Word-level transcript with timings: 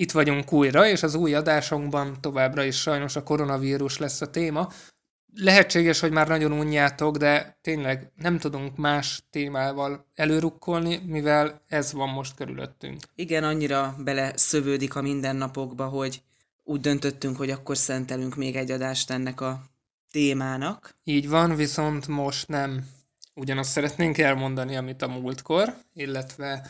Itt 0.00 0.12
vagyunk 0.12 0.52
újra, 0.52 0.86
és 0.86 1.02
az 1.02 1.14
új 1.14 1.34
adásunkban 1.34 2.16
továbbra 2.20 2.64
is 2.64 2.80
sajnos 2.80 3.16
a 3.16 3.22
koronavírus 3.22 3.98
lesz 3.98 4.20
a 4.20 4.30
téma. 4.30 4.68
Lehetséges, 5.34 6.00
hogy 6.00 6.10
már 6.10 6.28
nagyon 6.28 6.52
unjátok, 6.52 7.16
de 7.16 7.58
tényleg 7.60 8.12
nem 8.16 8.38
tudunk 8.38 8.76
más 8.76 9.22
témával 9.30 10.06
előrukkolni, 10.14 11.00
mivel 11.06 11.62
ez 11.68 11.92
van 11.92 12.08
most 12.08 12.34
körülöttünk. 12.34 13.00
Igen, 13.14 13.44
annyira 13.44 13.94
bele 13.98 14.32
szövődik 14.36 14.94
a 14.94 15.02
mindennapokba, 15.02 15.86
hogy 15.86 16.22
úgy 16.64 16.80
döntöttünk, 16.80 17.36
hogy 17.36 17.50
akkor 17.50 17.76
szentelünk 17.76 18.36
még 18.36 18.56
egy 18.56 18.70
adást 18.70 19.10
ennek 19.10 19.40
a 19.40 19.62
témának. 20.10 20.94
Így 21.04 21.28
van, 21.28 21.54
viszont 21.54 22.06
most 22.08 22.48
nem 22.48 22.86
ugyanazt 23.34 23.70
szeretnénk 23.70 24.18
elmondani, 24.18 24.76
amit 24.76 25.02
a 25.02 25.08
múltkor, 25.08 25.74
illetve 25.92 26.66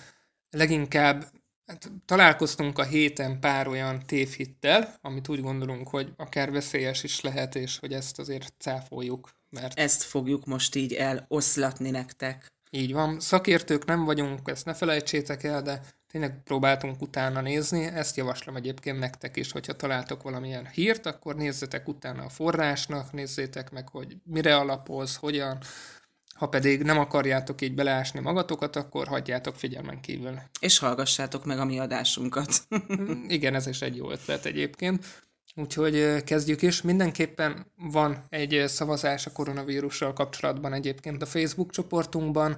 leginkább 0.50 1.24
hát, 1.70 1.90
találkoztunk 2.04 2.78
a 2.78 2.84
héten 2.84 3.40
pár 3.40 3.68
olyan 3.68 4.02
tévhittel, 4.06 4.94
amit 5.00 5.28
úgy 5.28 5.40
gondolunk, 5.40 5.88
hogy 5.88 6.12
akár 6.16 6.50
veszélyes 6.50 7.02
is 7.02 7.20
lehet, 7.20 7.54
és 7.54 7.78
hogy 7.78 7.92
ezt 7.92 8.18
azért 8.18 8.52
cáfoljuk, 8.58 9.30
mert 9.50 9.78
Ezt 9.78 10.02
fogjuk 10.02 10.46
most 10.46 10.74
így 10.74 10.92
eloszlatni 10.92 11.90
nektek. 11.90 12.52
így 12.70 12.92
van. 12.92 13.20
Szakértők 13.20 13.84
nem 13.84 14.04
vagyunk, 14.04 14.40
ezt 14.44 14.64
ne 14.64 14.74
felejtsétek 14.74 15.42
el, 15.42 15.62
de 15.62 15.80
tényleg 16.06 16.42
próbáltunk 16.42 17.02
utána 17.02 17.40
nézni, 17.40 17.84
ezt 17.84 18.16
javaslom 18.16 18.56
egyébként 18.56 18.98
nektek 18.98 19.36
is, 19.36 19.52
hogyha 19.52 19.72
találtok 19.72 20.22
valamilyen 20.22 20.66
hírt, 20.66 21.06
akkor 21.06 21.34
nézzetek 21.36 21.88
utána 21.88 22.22
a 22.22 22.28
forrásnak, 22.28 23.12
nézzétek 23.12 23.70
meg, 23.70 23.88
hogy 23.88 24.16
mire 24.24 24.56
alapoz, 24.56 25.16
hogyan, 25.16 25.58
ha 26.40 26.48
pedig 26.48 26.82
nem 26.82 26.98
akarjátok 26.98 27.60
így 27.60 27.74
beleásni 27.74 28.20
magatokat, 28.20 28.76
akkor 28.76 29.06
hagyjátok 29.06 29.54
figyelmen 29.54 30.00
kívül. 30.00 30.38
És 30.60 30.78
hallgassátok 30.78 31.44
meg 31.44 31.58
a 31.58 31.64
mi 31.64 31.78
adásunkat. 31.78 32.48
Igen, 33.28 33.54
ez 33.54 33.66
is 33.66 33.82
egy 33.82 33.96
jó 33.96 34.10
ötlet 34.10 34.44
egyébként. 34.44 35.04
Úgyhogy 35.54 36.24
kezdjük 36.24 36.62
is. 36.62 36.82
Mindenképpen 36.82 37.66
van 37.76 38.24
egy 38.28 38.64
szavazás 38.66 39.26
a 39.26 39.32
koronavírussal 39.32 40.12
kapcsolatban 40.12 40.72
egyébként 40.72 41.22
a 41.22 41.26
Facebook 41.26 41.70
csoportunkban. 41.70 42.56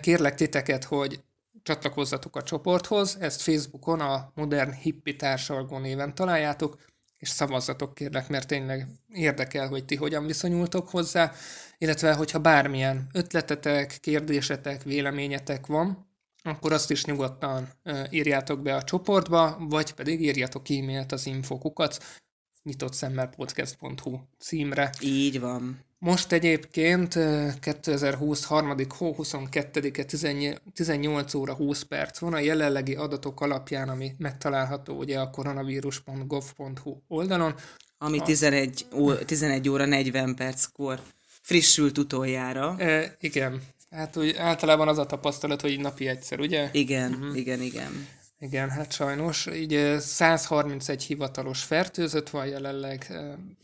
Kérlek 0.00 0.34
titeket, 0.34 0.84
hogy 0.84 1.20
csatlakozzatok 1.62 2.36
a 2.36 2.42
csoporthoz. 2.42 3.16
Ezt 3.20 3.42
Facebookon 3.42 4.00
a 4.00 4.32
Modern 4.34 4.72
Hippi 4.72 5.16
Társalgó 5.16 5.78
néven 5.78 6.14
találjátok, 6.14 6.76
és 7.20 7.28
szavazzatok 7.28 7.94
kérlek, 7.94 8.28
mert 8.28 8.46
tényleg 8.46 8.86
érdekel, 9.08 9.68
hogy 9.68 9.84
ti 9.84 9.96
hogyan 9.96 10.26
viszonyultok 10.26 10.88
hozzá, 10.88 11.32
illetve 11.78 12.14
hogyha 12.14 12.38
bármilyen 12.38 13.06
ötletetek, 13.12 13.98
kérdésetek, 14.00 14.82
véleményetek 14.82 15.66
van, 15.66 16.08
akkor 16.42 16.72
azt 16.72 16.90
is 16.90 17.04
nyugodtan 17.04 17.68
írjátok 18.10 18.62
be 18.62 18.74
a 18.74 18.82
csoportba, 18.82 19.56
vagy 19.58 19.92
pedig 19.92 20.22
írjatok 20.22 20.70
e-mailt 20.70 21.12
az 21.12 21.26
infokukat 21.26 22.20
nyitott 22.62 22.92
szemmel 22.92 23.28
podcast.hu 23.28 24.18
címre. 24.38 24.90
így 25.00 25.40
van. 25.40 25.78
Most 25.98 26.32
egyébként 26.32 27.14
ö, 27.14 27.48
2020 27.60 28.44
harmadik 28.44 28.90
hó 28.92 29.14
22-e 29.18 30.04
18 30.04 30.58
18 30.74 31.34
óra 31.34 31.54
20 31.54 31.82
perc 31.82 32.18
van 32.18 32.32
a 32.32 32.38
jelenlegi 32.38 32.94
adatok 32.94 33.40
alapján, 33.40 33.88
ami 33.88 34.12
megtalálható 34.18 34.98
ugye 34.98 35.18
a 35.18 35.30
koronavírus.gov.hu 35.30 36.96
oldalon. 37.08 37.54
Ami 37.98 38.20
11, 38.20 38.86
ó, 38.94 39.14
11 39.14 39.68
óra 39.68 39.84
40 39.84 40.34
perckor 40.34 41.00
frissült 41.40 41.98
utoljára. 41.98 42.74
E, 42.78 43.16
igen, 43.20 43.62
hát 43.90 44.16
úgy 44.16 44.34
általában 44.36 44.88
az 44.88 44.98
a 44.98 45.06
tapasztalat, 45.06 45.60
hogy 45.60 45.80
napi 45.80 46.06
egyszer, 46.06 46.40
ugye? 46.40 46.68
Igen, 46.72 47.12
uh-huh. 47.12 47.38
igen, 47.38 47.60
igen. 47.60 48.06
Igen, 48.42 48.70
hát 48.70 48.92
sajnos. 48.92 49.46
Így 49.46 49.74
ö, 49.74 49.98
131 49.98 51.02
hivatalos 51.02 51.62
fertőzött 51.62 52.30
van 52.30 52.46
jelenleg, 52.46 53.12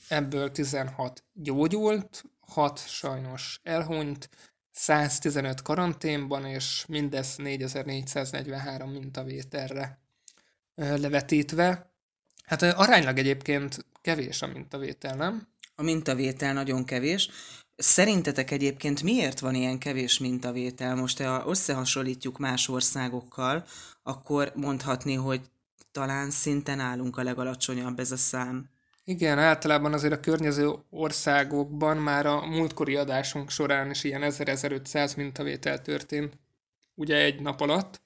ebből 0.08 0.50
16 0.50 1.24
gyógyult, 1.32 2.24
6 2.40 2.88
sajnos 2.88 3.60
elhunyt, 3.62 4.28
115 4.70 5.62
karanténban, 5.62 6.44
és 6.46 6.86
mindez 6.86 7.36
4443 7.36 8.90
mintavételre 8.90 10.00
levetítve. 10.74 11.90
Hát 12.44 12.62
aránylag 12.62 13.18
egyébként 13.18 13.86
kevés 14.00 14.42
a 14.42 14.46
mintavétel, 14.46 15.16
nem? 15.16 15.48
A 15.78 15.82
mintavétel 15.82 16.52
nagyon 16.52 16.84
kevés. 16.84 17.30
Szerintetek 17.76 18.50
egyébként 18.50 19.02
miért 19.02 19.38
van 19.38 19.54
ilyen 19.54 19.78
kevés 19.78 20.18
mintavétel? 20.18 20.94
Most 20.94 21.22
ha 21.22 21.44
összehasonlítjuk 21.46 22.38
más 22.38 22.68
országokkal, 22.68 23.64
akkor 24.02 24.52
mondhatni, 24.54 25.14
hogy 25.14 25.40
talán 25.92 26.30
szinten 26.30 26.80
állunk 26.80 27.16
a 27.16 27.22
legalacsonyabb 27.22 27.98
ez 27.98 28.12
a 28.12 28.16
szám. 28.16 28.68
Igen, 29.04 29.38
általában 29.38 29.92
azért 29.92 30.12
a 30.12 30.20
környező 30.20 30.72
országokban 30.90 31.96
már 31.96 32.26
a 32.26 32.46
múltkori 32.46 32.96
adásunk 32.96 33.50
során 33.50 33.90
is 33.90 34.04
ilyen 34.04 34.22
1000-1500 34.24 35.16
mintavétel 35.16 35.82
történt, 35.82 36.38
ugye 36.94 37.16
egy 37.16 37.40
nap 37.40 37.60
alatt. 37.60 38.00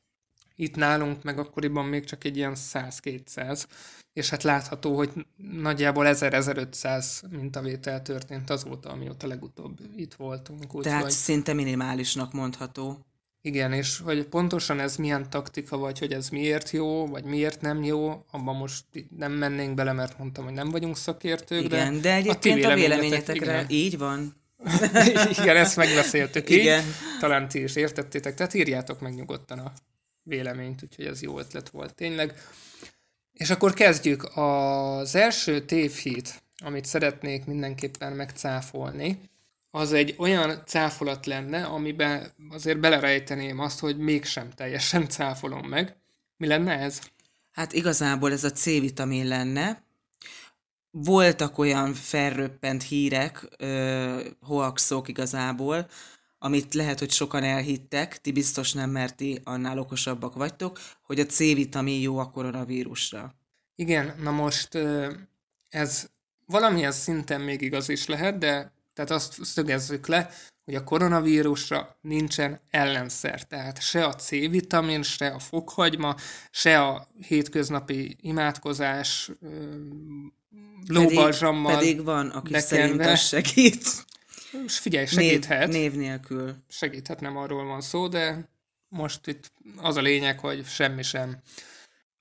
Itt 0.61 0.77
nálunk 0.77 1.23
meg 1.23 1.39
akkoriban 1.39 1.85
még 1.85 2.05
csak 2.05 2.25
egy 2.25 2.37
ilyen 2.37 2.53
100-200, 2.73 3.65
és 4.13 4.31
hát 4.31 4.43
látható, 4.43 4.97
hogy 4.97 5.11
nagyjából 5.61 6.05
1000-1500 6.09 7.05
mintavétel 7.31 8.03
történt 8.03 8.51
azóta, 8.51 8.91
amióta 8.91 9.27
legutóbb 9.27 9.79
itt 9.97 10.15
voltunk. 10.15 10.83
Tehát 10.83 10.99
Úgyhogy 10.99 11.11
szinte 11.17 11.53
minimálisnak 11.53 12.33
mondható. 12.33 12.99
igen, 13.43 13.73
és 13.73 13.99
hogy 13.99 14.25
pontosan 14.25 14.81
ez 14.81 14.97
milyen 14.97 15.31
taktika, 15.31 15.77
vagy 15.77 15.99
hogy 15.99 16.13
ez 16.13 16.29
miért 16.29 16.71
jó, 16.71 17.07
vagy 17.07 17.25
miért 17.25 17.61
nem 17.61 17.83
jó, 17.83 18.25
abban 18.31 18.57
most 18.57 18.85
nem 19.17 19.33
mennénk 19.33 19.75
bele, 19.75 19.93
mert 19.93 20.19
mondtam, 20.19 20.45
hogy 20.45 20.55
nem 20.55 20.71
vagyunk 20.71 20.97
szakértők, 20.97 21.65
Igen, 21.65 21.95
de 21.95 22.01
ti 22.01 22.09
egyébként 22.09 22.65
a 22.65 22.75
véleményetek- 22.75 23.01
véleményetekre 23.01 23.53
igen. 23.53 23.67
így 23.69 23.99
van. 23.99 24.35
Igen, 25.43 25.57
ezt 25.57 25.77
megbeszéltük 25.77 26.49
Igen. 26.51 26.81
így. 26.81 26.87
Talán 27.21 27.49
ti 27.49 27.63
is 27.63 27.77
értettétek, 27.77 28.35
tehát 28.35 28.55
írjátok 28.55 29.01
meg 29.01 29.15
nyugodtan 29.15 29.59
a 29.59 29.73
véleményt, 30.31 30.83
úgyhogy 30.83 31.05
ez 31.05 31.23
jó 31.23 31.39
ötlet 31.39 31.69
volt 31.69 31.95
tényleg. 31.95 32.35
És 33.33 33.51
akkor 33.51 33.75
kezdjük. 33.75 34.37
Az 34.37 35.15
első 35.15 35.65
tévhit, 35.65 36.43
amit 36.65 36.85
szeretnék 36.85 37.45
mindenképpen 37.45 38.13
megcáfolni, 38.13 39.19
az 39.71 39.93
egy 39.93 40.15
olyan 40.19 40.63
cáfolat 40.67 41.27
lenne, 41.27 41.65
amiben 41.65 42.33
azért 42.51 42.81
belerejteném 42.81 43.59
azt, 43.59 43.79
hogy 43.79 43.99
mégsem 43.99 44.51
teljesen 44.51 45.09
cáfolom 45.17 45.69
meg. 45.69 45.97
Mi 46.37 46.47
lenne 46.47 46.79
ez? 46.79 47.01
Hát 47.51 47.73
igazából 47.73 48.33
ez 48.33 48.45
a 48.45 48.51
C-vitamin 48.51 49.27
lenne. 49.27 49.83
Voltak 50.91 51.59
olyan 51.59 51.95
felröppent 51.95 52.83
hírek, 52.83 53.49
ö, 53.57 54.25
hoaxok 54.41 55.09
igazából, 55.09 55.89
amit 56.43 56.75
lehet, 56.75 56.99
hogy 56.99 57.11
sokan 57.11 57.43
elhittek, 57.43 58.21
ti 58.21 58.33
biztos 58.33 58.73
nem, 58.73 58.91
mert 58.91 59.17
ti 59.17 59.41
annál 59.45 59.79
okosabbak 59.79 60.35
vagytok, 60.35 60.81
hogy 61.03 61.21
a 61.21 61.27
C-vitamin 61.27 62.01
jó 62.01 62.19
a 62.19 62.31
koronavírusra. 62.31 63.35
Igen, 63.75 64.15
na 64.23 64.31
most 64.31 64.79
ez 65.69 66.09
valamilyen 66.47 66.93
szinten 66.93 67.41
még 67.41 67.61
igaz 67.61 67.89
is 67.89 68.07
lehet, 68.07 68.39
de 68.39 68.73
tehát 68.95 69.11
azt 69.11 69.45
szögezzük 69.45 70.07
le, 70.07 70.31
hogy 70.65 70.75
a 70.75 70.85
koronavírusra 70.85 71.97
nincsen 72.01 72.61
ellenszer. 72.71 73.47
Tehát 73.47 73.81
se 73.83 74.05
a 74.05 74.15
C-vitamin, 74.15 75.03
se 75.03 75.27
a 75.27 75.39
fokhagyma, 75.39 76.17
se 76.51 76.81
a 76.81 77.09
hétköznapi 77.27 78.17
imádkozás 78.21 79.31
lóbalzsammal. 80.87 81.75
pedig 81.75 82.05
van, 82.05 82.29
aki 82.29 82.53
bekenve. 82.53 83.17
szerint 83.17 83.19
segít. 83.19 84.09
És 84.67 84.79
figyelj, 84.79 85.07
Név, 85.11 85.29
segíthet. 85.31 85.69
név 85.69 85.95
nélkül. 85.95 86.57
Segíthet, 86.69 87.21
nem 87.21 87.37
arról 87.37 87.65
van 87.65 87.81
szó, 87.81 88.09
de 88.09 88.49
most 88.89 89.27
itt 89.27 89.53
az 89.77 89.97
a 89.97 90.01
lényeg, 90.01 90.39
hogy 90.39 90.67
semmi 90.67 91.03
sem 91.03 91.37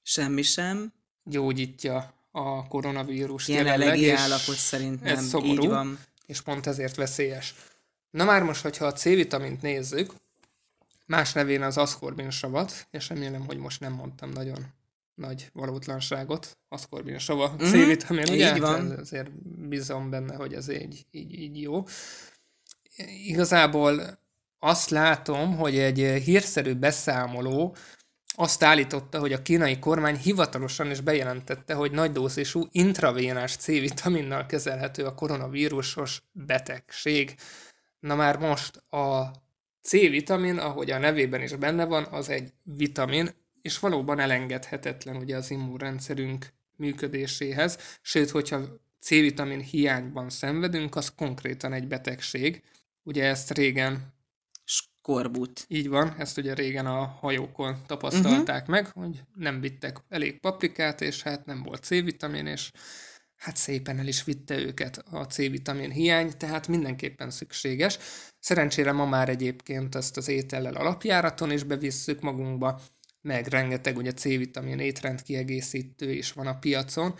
Semmi 0.04 0.42
sem. 0.42 0.94
gyógyítja 1.24 2.14
a 2.32 2.68
koronavírust 2.68 3.48
Jelenlegi 3.48 4.02
jelenleg, 4.02 4.32
állapot 4.32 4.56
szerint 4.56 5.04
ez 5.06 5.28
szomorú. 5.28 5.64
Így 5.64 5.68
van. 5.70 6.00
és 6.26 6.42
pont 6.42 6.66
ezért 6.68 6.96
veszélyes. 6.96 7.56
Na 8.10 8.24
már 8.24 8.44
most, 8.44 8.62
hogyha 8.62 8.86
a 8.86 8.94
C-vitamint 8.94 9.62
nézzük, 9.62 10.14
más 11.06 11.34
nevén 11.34 11.62
az 11.62 11.78
aszkorbinsavat, 11.78 12.88
és 12.92 13.10
remélem, 13.10 13.46
hogy 13.46 13.58
most 13.58 13.80
nem 13.80 13.94
mondtam 13.94 14.30
nagyon 14.30 14.66
nagy 15.20 15.50
valótlanságot, 15.54 16.58
aszkorbinsav 16.68 17.40
a 17.40 17.56
C-vitamin, 17.56 18.26
mm, 18.30 18.34
ugye? 18.34 18.54
Így 18.54 18.60
van. 18.60 18.92
Azért 18.92 19.30
bízom 19.68 20.10
benne, 20.10 20.36
hogy 20.36 20.54
ez 20.54 20.70
így, 20.70 21.06
így, 21.12 21.40
így 21.40 21.62
jó. 21.62 21.84
Igazából 23.26 24.20
azt 24.60 24.90
látom, 24.90 25.58
hogy 25.58 25.78
egy 25.78 26.24
hírszerű 26.24 26.74
beszámoló 26.74 27.76
azt 28.36 28.64
állította, 28.64 29.20
hogy 29.20 29.34
a 29.34 29.42
kínai 29.42 29.80
kormány 29.80 30.18
hivatalosan 30.18 30.90
is 30.92 31.02
bejelentette, 31.02 31.74
hogy 31.74 31.92
nagy 31.92 32.12
dózisú 32.12 32.68
intravénás 32.72 33.56
C-vitaminnal 33.56 34.46
kezelhető 34.46 35.06
a 35.06 35.16
koronavírusos 35.16 36.22
betegség. 36.32 37.36
Na 38.00 38.16
már 38.16 38.38
most 38.38 38.78
a 38.78 39.32
C-vitamin, 39.82 40.58
ahogy 40.58 40.92
a 40.92 40.98
nevében 40.98 41.42
is 41.42 41.56
benne 41.56 41.86
van, 41.86 42.04
az 42.04 42.30
egy 42.30 42.54
vitamin, 42.64 43.30
és 43.70 43.80
valóban 43.80 44.20
elengedhetetlen 44.20 45.16
ugye 45.16 45.36
az 45.36 45.52
immunrendszerünk 45.52 46.48
működéséhez, 46.76 47.78
sőt, 48.02 48.30
hogyha 48.30 48.62
C-vitamin 49.00 49.60
hiányban 49.60 50.30
szenvedünk, 50.30 50.96
az 50.96 51.14
konkrétan 51.16 51.74
egy 51.74 51.88
betegség. 51.88 52.64
Ugye 53.04 53.24
ezt 53.26 53.52
régen 53.52 54.14
skorbut. 54.64 55.66
Így 55.68 55.90
van, 55.90 56.16
ezt 56.18 56.38
ugye 56.38 56.54
régen 56.54 56.86
a 56.86 57.06
hajókon 57.06 57.78
tapasztalták 57.88 58.68
uh-huh. 58.68 58.76
meg, 58.76 58.86
hogy 58.86 59.22
nem 59.34 59.62
vittek 59.62 59.98
elég 60.10 60.40
paprikát, 60.40 61.02
és 61.02 61.22
hát 61.22 61.46
nem 61.46 61.64
volt 61.64 61.84
C-vitamin, 61.84 62.46
és 62.46 62.72
hát 63.36 63.56
szépen 63.56 64.00
el 64.00 64.08
is 64.08 64.24
vitte 64.24 64.58
őket 64.58 64.98
a 64.98 65.26
C-vitamin 65.26 65.92
hiány, 65.92 66.38
tehát 66.38 66.68
mindenképpen 66.68 67.30
szükséges. 67.30 67.98
Szerencsére 68.40 68.92
ma 68.92 69.06
már 69.06 69.30
egyébként 69.30 69.96
ezt 69.96 70.18
az 70.18 70.28
étellel 70.28 70.76
alapjáraton 70.76 71.52
is 71.52 71.64
bevisszük 71.64 72.22
magunkba, 72.22 72.82
meg 73.22 73.48
rengeteg 73.48 73.98
ugye 73.98 74.14
C-vitamin 74.14 74.80
étrend 74.80 75.22
kiegészítő 75.22 76.12
is 76.12 76.32
van 76.32 76.48
a 76.48 76.60
piacon. 76.60 77.16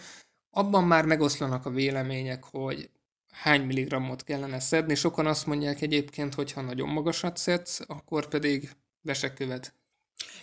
Abban 0.50 0.84
már 0.84 1.06
megoszlanak 1.06 1.66
a 1.66 1.70
vélemények, 1.70 2.44
hogy 2.44 2.90
hány 3.32 3.62
milligrammot 3.62 4.24
kellene 4.24 4.60
szedni. 4.60 4.96
Sokan 4.96 5.28
azt 5.28 5.46
mondják 5.46 5.82
egyébként, 5.82 6.34
hogy 6.34 6.52
ha 6.52 6.62
nagyon 6.62 6.90
magasat 6.90 7.38
szedsz, 7.38 7.82
akkor 7.88 8.28
pedig 8.28 8.70
vesekövet 9.02 9.74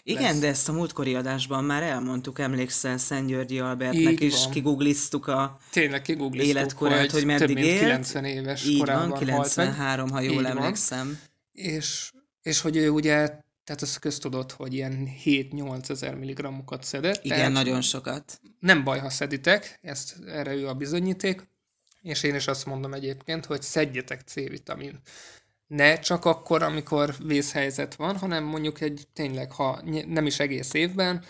igen, 0.03 0.23
lesz. 0.23 0.39
de 0.39 0.47
ezt 0.47 0.69
a 0.69 0.73
múltkori 0.73 1.15
adásban 1.15 1.65
már 1.65 1.83
elmondtuk, 1.83 2.39
emlékszel 2.39 2.99
Szent 2.99 3.29
Györgyi 3.29 3.59
Albertnek 3.59 4.21
is, 4.21 4.43
van. 4.43 4.53
kigugliztuk 4.53 5.27
a 5.27 5.59
Tényleg 5.71 6.03
kigugliztuk, 6.03 6.57
életkorát, 6.57 7.01
hogy, 7.01 7.11
hogy 7.11 7.25
meddig 7.25 7.47
több 7.47 7.57
mint 7.57 7.67
élt. 7.67 7.81
90 7.81 8.25
éves 8.25 8.67
Így 8.67 8.87
van, 8.87 9.13
93, 9.13 10.11
ha 10.11 10.21
jól 10.21 10.43
Így 10.43 10.49
emlékszem. 10.49 11.07
Van. 11.07 11.19
És, 11.53 12.13
és 12.43 12.61
hogy 12.61 12.77
ő 12.77 12.91
ugye, 12.91 13.45
tehát 13.67 13.83
az 13.83 13.97
köztudott, 13.97 14.53
hogy 14.53 14.75
ilyen 14.75 15.09
7-8 15.25 15.91
ezer 15.91 16.15
milligrammokat 16.15 16.85
szedett. 16.85 17.25
Igen, 17.25 17.53
nagyon 17.53 17.81
sokat. 17.81 18.41
Nem 18.61 18.85
baj, 18.85 18.99
ha 18.99 19.11
szeditek, 19.11 19.79
ezt, 19.83 20.17
erre 20.27 20.55
ő 20.55 20.69
a 20.69 20.75
bizonyíték, 20.75 21.49
és 22.03 22.23
én 22.23 22.35
is 22.35 22.47
azt 22.47 22.67
mondom 22.67 22.95
egyébként, 22.95 23.45
hogy 23.45 23.63
szedjetek 23.63 24.21
C-vitamin 24.21 25.01
ne 25.67 25.99
csak 25.99 26.25
akkor, 26.25 26.63
amikor 26.63 27.15
vészhelyzet 27.25 27.95
van, 27.95 28.17
hanem 28.17 28.45
mondjuk 28.45 28.81
egy 28.81 29.07
tényleg, 29.13 29.53
ha 29.53 29.81
nem 30.07 30.27
is 30.27 30.41
egész 30.41 30.75
évben, 30.75 31.25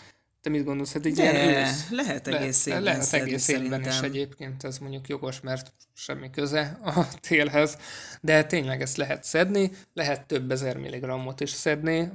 te 0.47 0.53
mit 0.53 0.65
gondolsz, 0.65 0.91
hogy 0.91 1.07
egy 1.07 1.17
ilyen 1.17 1.35
ősz? 1.35 1.89
Lehet 1.89 2.27
egész 2.27 2.65
évben 2.65 2.83
Lehet 2.83 3.13
egész 3.13 3.47
évben 3.47 3.85
is 3.85 3.99
egyébként, 3.99 4.63
ez 4.63 4.77
mondjuk 4.77 5.07
jogos, 5.07 5.41
mert 5.41 5.73
semmi 5.93 6.29
köze 6.29 6.79
a 6.85 7.07
télhez, 7.27 7.77
de 8.21 8.43
tényleg 8.43 8.81
ezt 8.81 8.97
lehet 8.97 9.23
szedni, 9.23 9.71
lehet 9.93 10.25
több 10.25 10.51
ezer 10.51 10.77
milligrammot 10.77 11.39
is 11.39 11.49
szedni, 11.49 12.11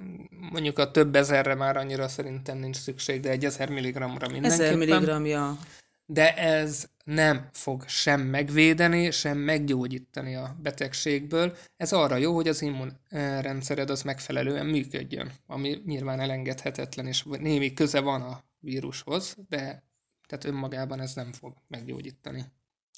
mondjuk 0.51 0.79
a 0.79 0.91
több 0.91 1.17
ezerre 1.17 1.55
már 1.55 1.77
annyira 1.77 2.09
szerintem 2.09 2.59
nincs 2.59 2.77
szükség, 2.77 3.21
de 3.21 3.31
egy 3.31 3.45
ezer 3.45 3.69
milligramra 3.69 4.29
mindenképpen. 4.29 4.67
Ezer 4.67 4.77
milligramja 4.77 5.59
de 6.13 6.37
ez 6.37 6.91
nem 7.05 7.49
fog 7.53 7.85
sem 7.89 8.21
megvédeni, 8.21 9.11
sem 9.11 9.39
meggyógyítani 9.39 10.35
a 10.35 10.57
betegségből. 10.63 11.57
Ez 11.77 11.93
arra 11.93 12.17
jó, 12.17 12.35
hogy 12.35 12.49
az 12.49 12.63
immunrendszered 12.63 13.91
az 13.91 14.03
megfelelően 14.03 14.67
működjön, 14.67 15.33
ami 15.47 15.83
nyilván 15.87 16.21
elengedhetetlen, 16.21 17.07
és 17.07 17.23
némi 17.23 17.73
köze 17.73 18.01
van 18.01 18.23
a 18.23 18.45
vírushoz, 18.59 19.37
de 19.49 19.85
tehát 20.27 20.45
önmagában 20.45 21.01
ez 21.01 21.15
nem 21.15 21.33
fog 21.33 21.55
meggyógyítani. 21.69 22.45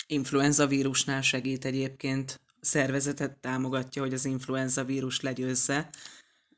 Influenza 0.07 0.67
vírusnál 0.67 1.23
segít 1.23 1.65
egyébként, 1.65 2.41
a 2.47 2.53
szervezetet 2.61 3.37
támogatja, 3.37 4.03
hogy 4.03 4.15
az 4.15 4.25
influenza 4.25 4.85
vírus 4.85 5.21
legyőzze. 5.21 5.89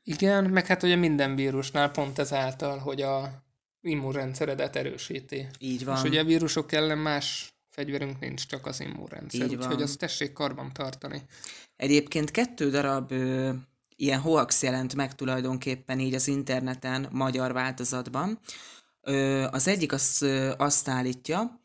Igen, 0.02 0.44
meg 0.44 0.66
hát 0.66 0.82
ugye 0.82 0.96
minden 0.96 1.34
vírusnál 1.34 1.90
pont 1.90 2.18
ezáltal, 2.18 2.78
hogy 2.78 3.02
a 3.02 3.45
immunrendszeredet 3.86 4.76
erősíti. 4.76 5.46
Így 5.58 5.84
van. 5.84 5.96
És 5.96 6.02
ugye 6.02 6.20
a 6.20 6.24
vírusok 6.24 6.72
ellen 6.72 6.98
más 6.98 7.54
fegyverünk 7.68 8.20
nincs, 8.20 8.46
csak 8.46 8.66
az 8.66 8.80
immunrendszer. 8.80 9.46
Így 9.46 9.54
úgyhogy 9.54 9.82
azt 9.82 9.98
tessék 9.98 10.32
karban 10.32 10.72
tartani. 10.72 11.22
Egyébként 11.76 12.30
kettő 12.30 12.70
darab 12.70 13.12
ö, 13.12 13.52
ilyen 13.96 14.20
hoax 14.20 14.62
jelent 14.62 14.94
meg 14.94 15.14
tulajdonképpen 15.14 15.98
így 15.98 16.14
az 16.14 16.28
interneten, 16.28 17.08
magyar 17.10 17.52
változatban. 17.52 18.38
Ö, 19.00 19.46
az 19.50 19.68
egyik 19.68 19.92
az, 19.92 20.22
ö, 20.22 20.52
azt 20.56 20.88
állítja, 20.88 21.60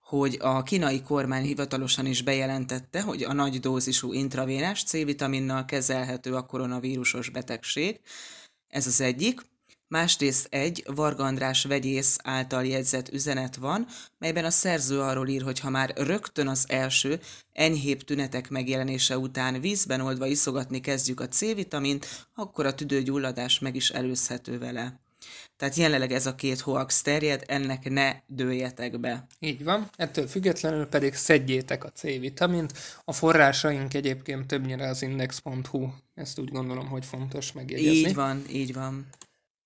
hogy 0.00 0.36
a 0.40 0.62
kínai 0.62 1.02
kormány 1.02 1.44
hivatalosan 1.44 2.06
is 2.06 2.22
bejelentette, 2.22 3.00
hogy 3.02 3.22
a 3.22 3.32
nagy 3.32 3.60
dózisú 3.60 4.12
intravénás 4.12 4.82
C-vitaminnal 4.82 5.64
kezelhető 5.64 6.34
a 6.34 6.46
koronavírusos 6.46 7.28
betegség. 7.28 8.00
Ez 8.68 8.86
az 8.86 9.00
egyik. 9.00 9.40
Másrészt 9.88 10.46
egy 10.50 10.84
Varga 10.94 11.24
András 11.24 11.64
vegyész 11.64 12.16
által 12.22 12.64
jegyzett 12.64 13.08
üzenet 13.08 13.56
van, 13.56 13.86
melyben 14.18 14.44
a 14.44 14.50
szerző 14.50 15.00
arról 15.00 15.28
ír, 15.28 15.42
hogy 15.42 15.60
ha 15.60 15.70
már 15.70 15.92
rögtön 15.96 16.48
az 16.48 16.64
első, 16.68 17.20
enyhébb 17.52 18.02
tünetek 18.02 18.48
megjelenése 18.48 19.18
után 19.18 19.60
vízben 19.60 20.00
oldva 20.00 20.26
iszogatni 20.26 20.80
kezdjük 20.80 21.20
a 21.20 21.28
C-vitamint, 21.28 22.26
akkor 22.34 22.66
a 22.66 22.74
tüdőgyulladás 22.74 23.58
meg 23.58 23.76
is 23.76 23.90
előzhető 23.90 24.58
vele. 24.58 25.00
Tehát 25.56 25.74
jelenleg 25.74 26.12
ez 26.12 26.26
a 26.26 26.34
két 26.34 26.60
hoax 26.60 27.02
terjed, 27.02 27.44
ennek 27.46 27.90
ne 27.90 28.14
dőljetek 28.26 29.00
be. 29.00 29.26
Így 29.38 29.64
van, 29.64 29.90
ettől 29.96 30.26
függetlenül 30.26 30.86
pedig 30.86 31.14
szedjétek 31.14 31.84
a 31.84 31.90
C-vitamint. 31.90 32.72
A 33.04 33.12
forrásaink 33.12 33.94
egyébként 33.94 34.46
többnyire 34.46 34.88
az 34.88 35.02
index.hu, 35.02 35.88
ezt 36.14 36.38
úgy 36.38 36.50
gondolom, 36.50 36.88
hogy 36.88 37.04
fontos 37.04 37.52
megjegyezni. 37.52 37.98
Így 37.98 38.14
van, 38.14 38.44
így 38.50 38.72
van. 38.74 39.06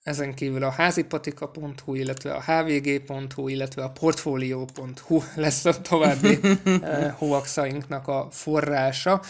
Ezen 0.02 0.34
kívül 0.34 0.62
a 0.62 0.70
házipatika.hu, 0.70 1.94
illetve 1.94 2.32
a 2.32 2.43
hvg.hu, 2.43 3.49
illetve 3.49 3.84
a 3.84 3.90
portfolio.hu 3.90 5.22
lesz 5.34 5.65
a 5.65 5.81
további 5.81 6.38
hoaxainknak 7.19 8.08
a 8.08 8.29
forrása. 8.31 9.22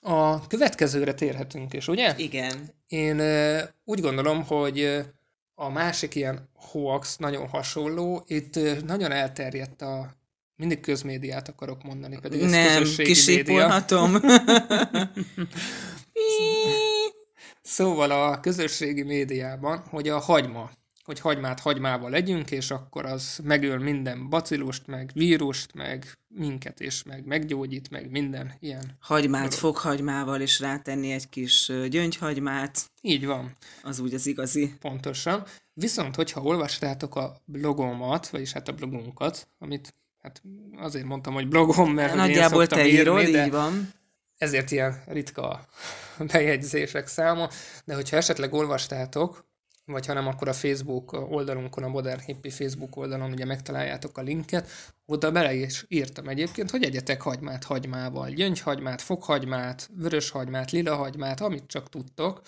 A 0.00 0.46
következőre 0.46 1.14
térhetünk 1.14 1.72
is, 1.72 1.88
ugye? 1.88 2.14
Igen. 2.16 2.52
Én 2.88 3.22
úgy 3.84 4.00
gondolom, 4.00 4.44
hogy 4.44 5.04
a 5.54 5.70
másik 5.70 6.14
ilyen 6.14 6.48
hoax 6.54 7.16
nagyon 7.16 7.48
hasonló. 7.48 8.24
Itt 8.26 8.84
nagyon 8.86 9.12
elterjedt 9.12 9.82
a 9.82 10.14
mindig 10.56 10.80
közmédiát 10.80 11.48
akarok 11.48 11.82
mondani, 11.82 12.18
pedig 12.20 12.42
ez 12.42 12.50
Nem, 12.50 12.82
kisípolhatom. 12.96 14.16
Szóval 17.72 18.10
a 18.10 18.40
közösségi 18.40 19.02
médiában, 19.02 19.82
hogy 19.90 20.08
a 20.08 20.18
hagyma, 20.18 20.70
hogy 21.04 21.20
hagymát 21.20 21.60
hagymával 21.60 22.10
legyünk, 22.10 22.50
és 22.50 22.70
akkor 22.70 23.04
az 23.04 23.40
megöl 23.42 23.78
minden 23.78 24.28
bacillust, 24.28 24.86
meg 24.86 25.10
vírust, 25.14 25.74
meg 25.74 26.18
minket 26.28 26.80
is, 26.80 27.02
meg 27.02 27.26
meggyógyít, 27.26 27.90
meg 27.90 28.10
minden 28.10 28.52
ilyen. 28.60 28.96
Hagymát 29.00 29.40
dolog. 29.40 29.58
fokhagymával, 29.58 30.40
és 30.40 30.60
rátenni 30.60 31.12
egy 31.12 31.28
kis 31.28 31.72
gyöngyhagymát. 31.88 32.90
Így 33.00 33.26
van. 33.26 33.56
Az 33.82 33.98
úgy 33.98 34.14
az 34.14 34.26
igazi. 34.26 34.74
Pontosan. 34.80 35.44
Viszont, 35.72 36.14
hogyha 36.14 36.42
olvastátok 36.42 37.16
a 37.16 37.42
blogomat, 37.44 38.28
vagyis 38.28 38.52
hát 38.52 38.68
a 38.68 38.72
blogunkat, 38.72 39.48
amit 39.58 39.94
hát 40.22 40.42
azért 40.76 41.06
mondtam, 41.06 41.34
hogy 41.34 41.48
blogom, 41.48 41.92
mert 41.92 42.14
Nagyjából 42.14 42.66
te 42.66 42.86
írod, 42.86 43.20
írni, 43.20 43.44
így 43.44 43.50
van 43.50 44.00
ezért 44.42 44.70
ilyen 44.70 45.02
ritka 45.06 45.48
a 45.48 45.66
bejegyzések 46.32 47.06
száma, 47.06 47.48
de 47.84 47.94
hogyha 47.94 48.16
esetleg 48.16 48.52
olvastátok, 48.52 49.50
vagy 49.84 50.06
ha 50.06 50.12
nem, 50.12 50.26
akkor 50.26 50.48
a 50.48 50.52
Facebook 50.52 51.12
oldalunkon, 51.12 51.84
a 51.84 51.88
Modern 51.88 52.20
Hippie 52.20 52.50
Facebook 52.52 52.96
oldalon 52.96 53.32
ugye 53.32 53.44
megtaláljátok 53.44 54.18
a 54.18 54.22
linket, 54.22 54.68
oda 55.06 55.30
bele 55.30 55.54
is 55.54 55.84
írtam 55.88 56.28
egyébként, 56.28 56.70
hogy 56.70 56.84
egyetek 56.84 57.22
hagymát 57.22 57.64
hagymával, 57.64 58.30
gyöngyhagymát, 58.30 59.02
fokhagymát, 59.02 59.90
vöröshagymát, 59.94 60.70
lilahagymát, 60.70 61.40
amit 61.40 61.66
csak 61.66 61.88
tudtok, 61.88 62.40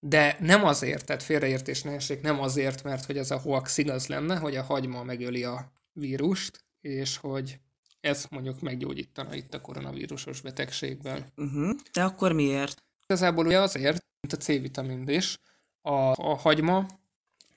de 0.00 0.36
nem 0.40 0.64
azért, 0.64 1.04
tehát 1.04 1.22
félreértés 1.22 1.82
ne 1.82 1.92
essék, 1.92 2.20
nem 2.20 2.40
azért, 2.40 2.82
mert 2.82 3.04
hogy 3.04 3.18
ez 3.18 3.30
a 3.30 3.38
hoax 3.38 3.78
igaz 3.78 4.06
lenne, 4.06 4.36
hogy 4.36 4.56
a 4.56 4.62
hagyma 4.62 5.02
megöli 5.02 5.44
a 5.44 5.72
vírust, 5.92 6.64
és 6.80 7.16
hogy 7.16 7.58
ez 8.06 8.24
mondjuk 8.30 8.60
meggyógyítana 8.60 9.34
itt 9.34 9.54
a 9.54 9.60
koronavírusos 9.60 10.40
betegségből. 10.40 11.24
Uh-huh. 11.36 11.70
De 11.92 12.04
akkor 12.04 12.32
miért? 12.32 12.82
Igazából 13.06 13.46
ugye 13.46 13.60
azért, 13.60 14.06
mint 14.20 14.32
a 14.32 14.36
C-vitamin 14.36 15.08
is, 15.08 15.38
a, 15.82 16.10
a 16.10 16.34
hagyma 16.34 16.86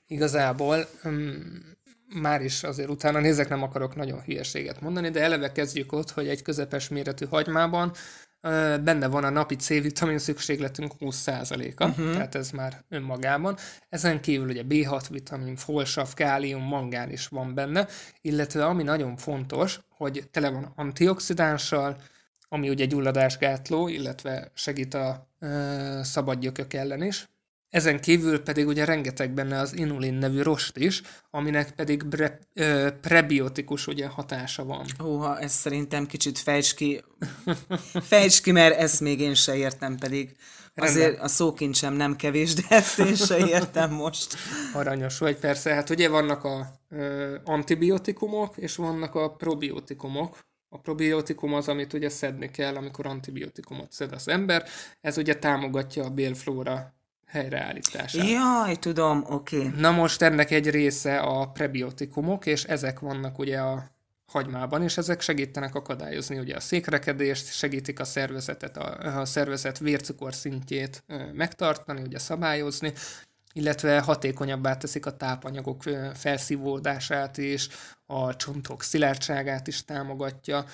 igazából 0.06 0.88
um, 1.04 1.78
már 2.14 2.42
is 2.42 2.62
azért 2.62 2.88
utána 2.88 3.20
nézek, 3.20 3.48
nem 3.48 3.62
akarok 3.62 3.96
nagyon 3.96 4.22
hülyeséget 4.22 4.80
mondani, 4.80 5.10
de 5.10 5.22
eleve 5.22 5.52
kezdjük 5.52 5.92
ott, 5.92 6.10
hogy 6.10 6.28
egy 6.28 6.42
közepes 6.42 6.88
méretű 6.88 7.26
hagymában 7.26 7.92
benne 8.82 9.06
van 9.06 9.24
a 9.24 9.30
napi 9.30 9.56
C-vitamin 9.56 10.18
szükségletünk 10.18 10.92
20%-a, 11.00 11.84
uh-huh. 11.84 12.12
tehát 12.12 12.34
ez 12.34 12.50
már 12.50 12.84
önmagában. 12.88 13.56
Ezen 13.88 14.20
kívül 14.20 14.48
ugye 14.48 14.62
B6 14.68 15.04
vitamin, 15.10 15.56
folsav, 15.56 16.14
kálium, 16.14 16.62
mangán 16.62 17.10
is 17.10 17.26
van 17.26 17.54
benne, 17.54 17.86
illetve 18.20 18.64
ami 18.64 18.82
nagyon 18.82 19.16
fontos, 19.16 19.80
hogy 19.88 20.28
tele 20.30 20.50
van 20.50 20.72
antioxidánssal, 20.76 21.96
ami 22.48 22.68
ugye 22.68 22.84
gyulladásgátló, 22.84 23.88
illetve 23.88 24.50
segít 24.54 24.94
a 24.94 25.28
ö, 25.38 26.00
szabad 26.02 26.38
gyökök 26.38 26.74
ellen 26.74 27.02
is, 27.02 27.28
ezen 27.70 28.00
kívül 28.00 28.42
pedig 28.42 28.66
ugye 28.66 28.84
rengeteg 28.84 29.30
benne 29.30 29.58
az 29.58 29.76
inulin 29.76 30.14
nevű 30.14 30.42
rost 30.42 30.76
is, 30.76 31.02
aminek 31.30 31.70
pedig 31.70 32.04
bre, 32.04 32.38
ö, 32.54 32.88
prebiotikus 33.00 33.86
ugye 33.86 34.06
hatása 34.06 34.64
van. 34.64 34.86
Húha, 34.98 35.38
ez 35.38 35.52
szerintem 35.52 36.06
kicsit 36.06 36.38
fejts 36.38 36.74
ki. 36.74 37.04
fejts 38.12 38.42
ki, 38.42 38.52
mert 38.52 38.78
ezt 38.78 39.00
még 39.00 39.20
én 39.20 39.34
se 39.34 39.56
értem 39.56 39.96
pedig. 39.96 40.36
Azért 40.74 41.04
Rendben. 41.04 41.24
a 41.24 41.28
szókincsem 41.28 41.94
nem 41.94 42.16
kevés, 42.16 42.54
de 42.54 42.62
ezt 42.68 42.98
én 42.98 43.14
se 43.14 43.46
értem 43.46 43.92
most. 43.92 44.36
Aranyos 44.74 45.18
vagy, 45.18 45.36
persze. 45.36 45.74
Hát 45.74 45.90
ugye 45.90 46.08
vannak 46.08 46.44
a 46.44 46.80
ö, 46.88 47.36
antibiotikumok, 47.44 48.56
és 48.56 48.76
vannak 48.76 49.14
a 49.14 49.30
probiotikumok. 49.30 50.38
A 50.68 50.78
probiotikum 50.78 51.54
az, 51.54 51.68
amit 51.68 51.92
ugye 51.92 52.08
szedni 52.08 52.50
kell, 52.50 52.76
amikor 52.76 53.06
antibiotikumot 53.06 53.92
szed 53.92 54.12
az 54.12 54.28
ember. 54.28 54.68
Ez 55.00 55.18
ugye 55.18 55.36
támogatja 55.38 56.04
a 56.04 56.10
bélflóra 56.10 56.99
helyreállítását. 57.30 58.28
Jaj, 58.28 58.76
tudom, 58.76 59.24
oké. 59.28 59.56
Okay. 59.56 59.80
Na 59.80 59.90
most 59.90 60.22
ennek 60.22 60.50
egy 60.50 60.70
része 60.70 61.18
a 61.18 61.46
prebiotikumok, 61.46 62.46
és 62.46 62.64
ezek 62.64 63.00
vannak 63.00 63.38
ugye 63.38 63.58
a 63.58 63.90
hagymában, 64.26 64.82
és 64.82 64.96
ezek 64.96 65.20
segítenek 65.20 65.74
akadályozni 65.74 66.38
ugye 66.38 66.56
a 66.56 66.60
székrekedést, 66.60 67.52
segítik 67.52 68.00
a 68.00 68.04
szervezetet, 68.04 68.76
a, 68.76 69.18
a 69.20 69.24
szervezet 69.24 69.78
vércukor 69.78 70.34
szintjét 70.34 71.04
megtartani, 71.32 72.02
ugye 72.02 72.18
szabályozni, 72.18 72.92
illetve 73.52 74.00
hatékonyabbá 74.00 74.76
teszik 74.76 75.06
a 75.06 75.16
tápanyagok 75.16 75.82
felszívódását 76.14 77.38
is, 77.38 77.68
a 78.06 78.36
csontok 78.36 78.82
szilárdságát 78.82 79.66
is 79.66 79.84
támogatja, 79.84 80.64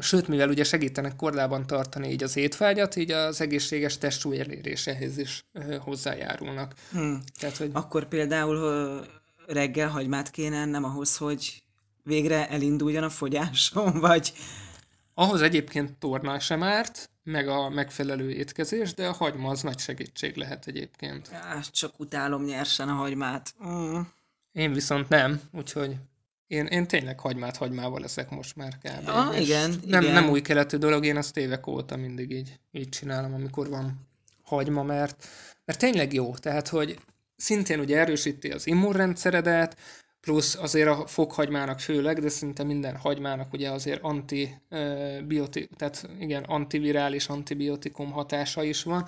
sőt, 0.00 0.28
mivel 0.28 0.48
ugye 0.48 0.64
segítenek 0.64 1.16
kordában 1.16 1.66
tartani 1.66 2.10
így 2.10 2.22
az 2.22 2.36
étvágyat, 2.36 2.96
így 2.96 3.10
az 3.10 3.40
egészséges 3.40 3.98
testsúly 3.98 4.40
eléréséhez 4.40 5.18
is 5.18 5.44
hozzájárulnak. 5.80 6.74
Hmm. 6.90 7.22
Tehát, 7.38 7.56
hogy... 7.56 7.70
Akkor 7.72 8.08
például 8.08 9.06
reggel 9.46 9.88
hagymát 9.88 10.30
kéne 10.30 10.56
ennem 10.56 10.84
ahhoz, 10.84 11.16
hogy 11.16 11.62
végre 12.02 12.48
elinduljon 12.48 13.02
a 13.02 13.10
fogyásom, 13.10 14.00
vagy... 14.08 14.32
Ahhoz 15.14 15.42
egyébként 15.42 15.92
torna 15.98 16.38
sem 16.38 16.62
árt, 16.62 17.10
meg 17.22 17.48
a 17.48 17.68
megfelelő 17.68 18.30
étkezés, 18.30 18.94
de 18.94 19.06
a 19.06 19.12
hagyma 19.12 19.50
az 19.50 19.62
nagy 19.62 19.78
segítség 19.78 20.36
lehet 20.36 20.66
egyébként. 20.66 21.28
Já, 21.32 21.60
csak 21.70 22.00
utálom 22.00 22.44
nyersen 22.44 22.88
a 22.88 22.92
hagymát. 22.92 23.54
Mm. 23.66 24.00
Én 24.52 24.72
viszont 24.72 25.08
nem, 25.08 25.40
úgyhogy 25.52 25.96
én, 26.46 26.66
én 26.66 26.86
tényleg 26.86 27.20
hagymát 27.20 27.56
hagymával 27.56 28.00
leszek 28.00 28.30
most 28.30 28.56
már 28.56 28.78
kb. 28.78 29.08
Ah, 29.08 29.40
igen, 29.40 29.80
nem, 29.86 30.02
igen. 30.02 30.14
nem 30.14 30.28
új 30.28 30.40
keletű 30.40 30.76
dolog, 30.76 31.04
én 31.04 31.16
azt 31.16 31.36
évek 31.36 31.66
óta 31.66 31.96
mindig 31.96 32.30
így, 32.30 32.58
így 32.72 32.88
csinálom, 32.88 33.34
amikor 33.34 33.68
van 33.68 34.08
hagyma, 34.42 34.82
mert, 34.82 35.26
mert 35.64 35.78
tényleg 35.78 36.12
jó. 36.12 36.34
Tehát, 36.34 36.68
hogy 36.68 36.98
szintén 37.36 37.80
ugye 37.80 37.98
erősíti 37.98 38.50
az 38.50 38.66
immunrendszeredet, 38.66 39.76
plusz 40.20 40.54
azért 40.54 40.88
a 40.88 41.06
fokhagymának 41.06 41.80
főleg, 41.80 42.20
de 42.20 42.28
szinte 42.28 42.62
minden 42.62 42.96
hagymának 42.96 43.52
ugye 43.52 43.70
azért 43.70 44.02
antibiotik, 44.02 45.70
tehát 45.76 46.08
igen, 46.20 46.42
antivirális 46.42 47.26
antibiotikum 47.26 48.10
hatása 48.10 48.62
is 48.62 48.82
van, 48.82 49.06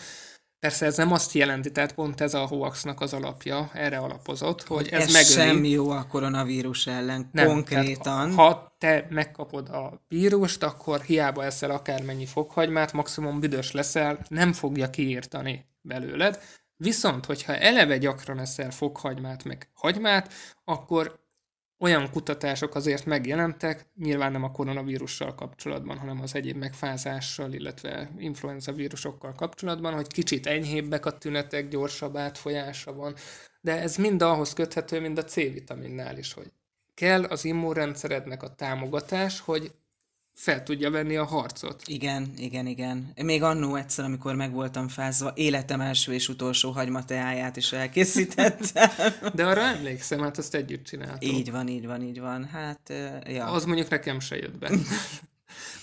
Persze 0.58 0.86
ez 0.86 0.96
nem 0.96 1.12
azt 1.12 1.32
jelenti, 1.32 1.72
tehát 1.72 1.94
pont 1.94 2.20
ez 2.20 2.34
a 2.34 2.46
hoaxnak 2.46 3.00
az 3.00 3.12
alapja, 3.12 3.70
erre 3.74 3.98
alapozott, 3.98 4.62
hogy 4.62 4.88
ez, 4.88 5.02
ez 5.02 5.12
megöli. 5.12 5.32
sem 5.32 5.64
jó 5.64 5.90
a 5.90 6.06
koronavírus 6.06 6.86
ellen, 6.86 7.28
nem, 7.32 7.46
konkrétan. 7.46 8.34
Ha 8.34 8.76
te 8.78 9.06
megkapod 9.10 9.68
a 9.68 10.04
vírust, 10.08 10.62
akkor 10.62 11.00
hiába 11.00 11.44
eszel 11.44 11.70
akármennyi 11.70 12.26
fokhagymát, 12.26 12.92
maximum 12.92 13.40
büdös 13.40 13.72
leszel, 13.72 14.18
nem 14.28 14.52
fogja 14.52 14.90
kiírtani 14.90 15.66
belőled. 15.80 16.40
Viszont, 16.76 17.24
hogyha 17.24 17.56
eleve 17.56 17.98
gyakran 17.98 18.38
eszel 18.38 18.70
fokhagymát, 18.70 19.44
meg 19.44 19.70
hagymát, 19.74 20.32
akkor 20.64 21.25
olyan 21.78 22.10
kutatások 22.10 22.74
azért 22.74 23.04
megjelentek, 23.04 23.86
nyilván 23.96 24.32
nem 24.32 24.44
a 24.44 24.50
koronavírussal 24.50 25.34
kapcsolatban, 25.34 25.98
hanem 25.98 26.20
az 26.20 26.34
egyéb 26.34 26.56
megfázással, 26.56 27.52
illetve 27.52 28.10
influenza 28.18 28.72
vírusokkal 28.72 29.32
kapcsolatban, 29.32 29.94
hogy 29.94 30.06
kicsit 30.06 30.46
enyhébbek 30.46 31.06
a 31.06 31.18
tünetek, 31.18 31.68
gyorsabb 31.68 32.16
átfolyása 32.16 32.94
van, 32.94 33.14
de 33.60 33.80
ez 33.80 33.96
mind 33.96 34.22
ahhoz 34.22 34.52
köthető, 34.52 35.00
mind 35.00 35.18
a 35.18 35.24
C-vitaminnál 35.24 36.18
is, 36.18 36.32
hogy 36.32 36.52
kell 36.94 37.24
az 37.24 37.44
immunrendszerednek 37.44 38.42
a 38.42 38.54
támogatás, 38.54 39.40
hogy 39.40 39.72
fel 40.36 40.62
tudja 40.62 40.90
venni 40.90 41.16
a 41.16 41.24
harcot. 41.24 41.82
Igen, 41.86 42.32
igen, 42.36 42.66
igen. 42.66 43.12
Még 43.22 43.42
annó 43.42 43.74
egyszer, 43.74 44.04
amikor 44.04 44.34
meg 44.34 44.52
voltam 44.52 44.88
fázva, 44.88 45.32
életem 45.34 45.80
első 45.80 46.12
és 46.12 46.28
utolsó 46.28 46.70
hagymateáját 46.70 47.56
is 47.56 47.72
elkészítettem. 47.72 48.90
De 49.34 49.46
arra 49.46 49.60
emlékszem, 49.60 50.20
hát 50.20 50.38
azt 50.38 50.54
együtt 50.54 50.84
csináltuk. 50.84 51.32
Így 51.32 51.50
van, 51.50 51.68
így 51.68 51.86
van, 51.86 52.02
így 52.02 52.20
van. 52.20 52.44
Hát, 52.44 52.92
ja. 53.24 53.46
Az 53.46 53.64
mondjuk 53.64 53.88
nekem 53.88 54.20
se 54.20 54.36
jött 54.36 54.58
be. 54.58 54.70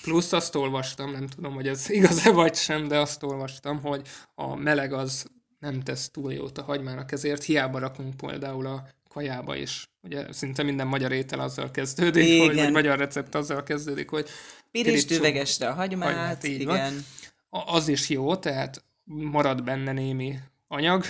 Plusz 0.02 0.34
azt 0.34 0.56
olvastam, 0.56 1.12
nem 1.12 1.28
tudom, 1.28 1.54
hogy 1.54 1.68
ez 1.68 1.90
igaz-e 1.90 2.32
vagy 2.32 2.56
sem, 2.56 2.88
de 2.88 3.00
azt 3.00 3.24
olvastam, 3.24 3.82
hogy 3.82 4.08
a 4.36 4.56
meleg 4.56 4.94
az 4.94 5.26
nem 5.60 5.82
tesz 5.82 6.10
túl 6.10 6.34
jót 6.34 6.58
a 6.58 6.64
hagymának, 6.64 7.12
ezért 7.12 7.44
hiába 7.44 7.80
rakunk 7.80 8.18
például 8.18 8.66
a 8.66 8.88
kajába 9.14 9.56
is. 9.56 9.88
Ugye 10.02 10.34
szinte 10.34 10.64
minden 10.64 10.88
magyar 10.88 11.12
étel 11.12 11.40
azzal 11.40 11.72
kezdődik, 11.72 12.28
igen. 12.28 12.46
hogy, 12.48 12.56
vagy 12.56 12.72
magyar 12.72 12.98
recept 12.98 13.36
azzal 13.36 13.64
kezdődik, 13.64 14.10
hogy 14.10 14.30
Pirítsd 14.72 15.12
üvegesre 15.12 15.68
a 15.68 15.74
hagymát, 15.74 16.08
hagymát 16.08 16.44
igen. 16.44 17.06
Van. 17.50 17.64
Az 17.66 17.88
is 17.88 18.10
jó, 18.10 18.36
tehát 18.36 18.84
marad 19.04 19.64
benne 19.64 19.92
némi 19.92 20.40
anyag, 20.68 21.04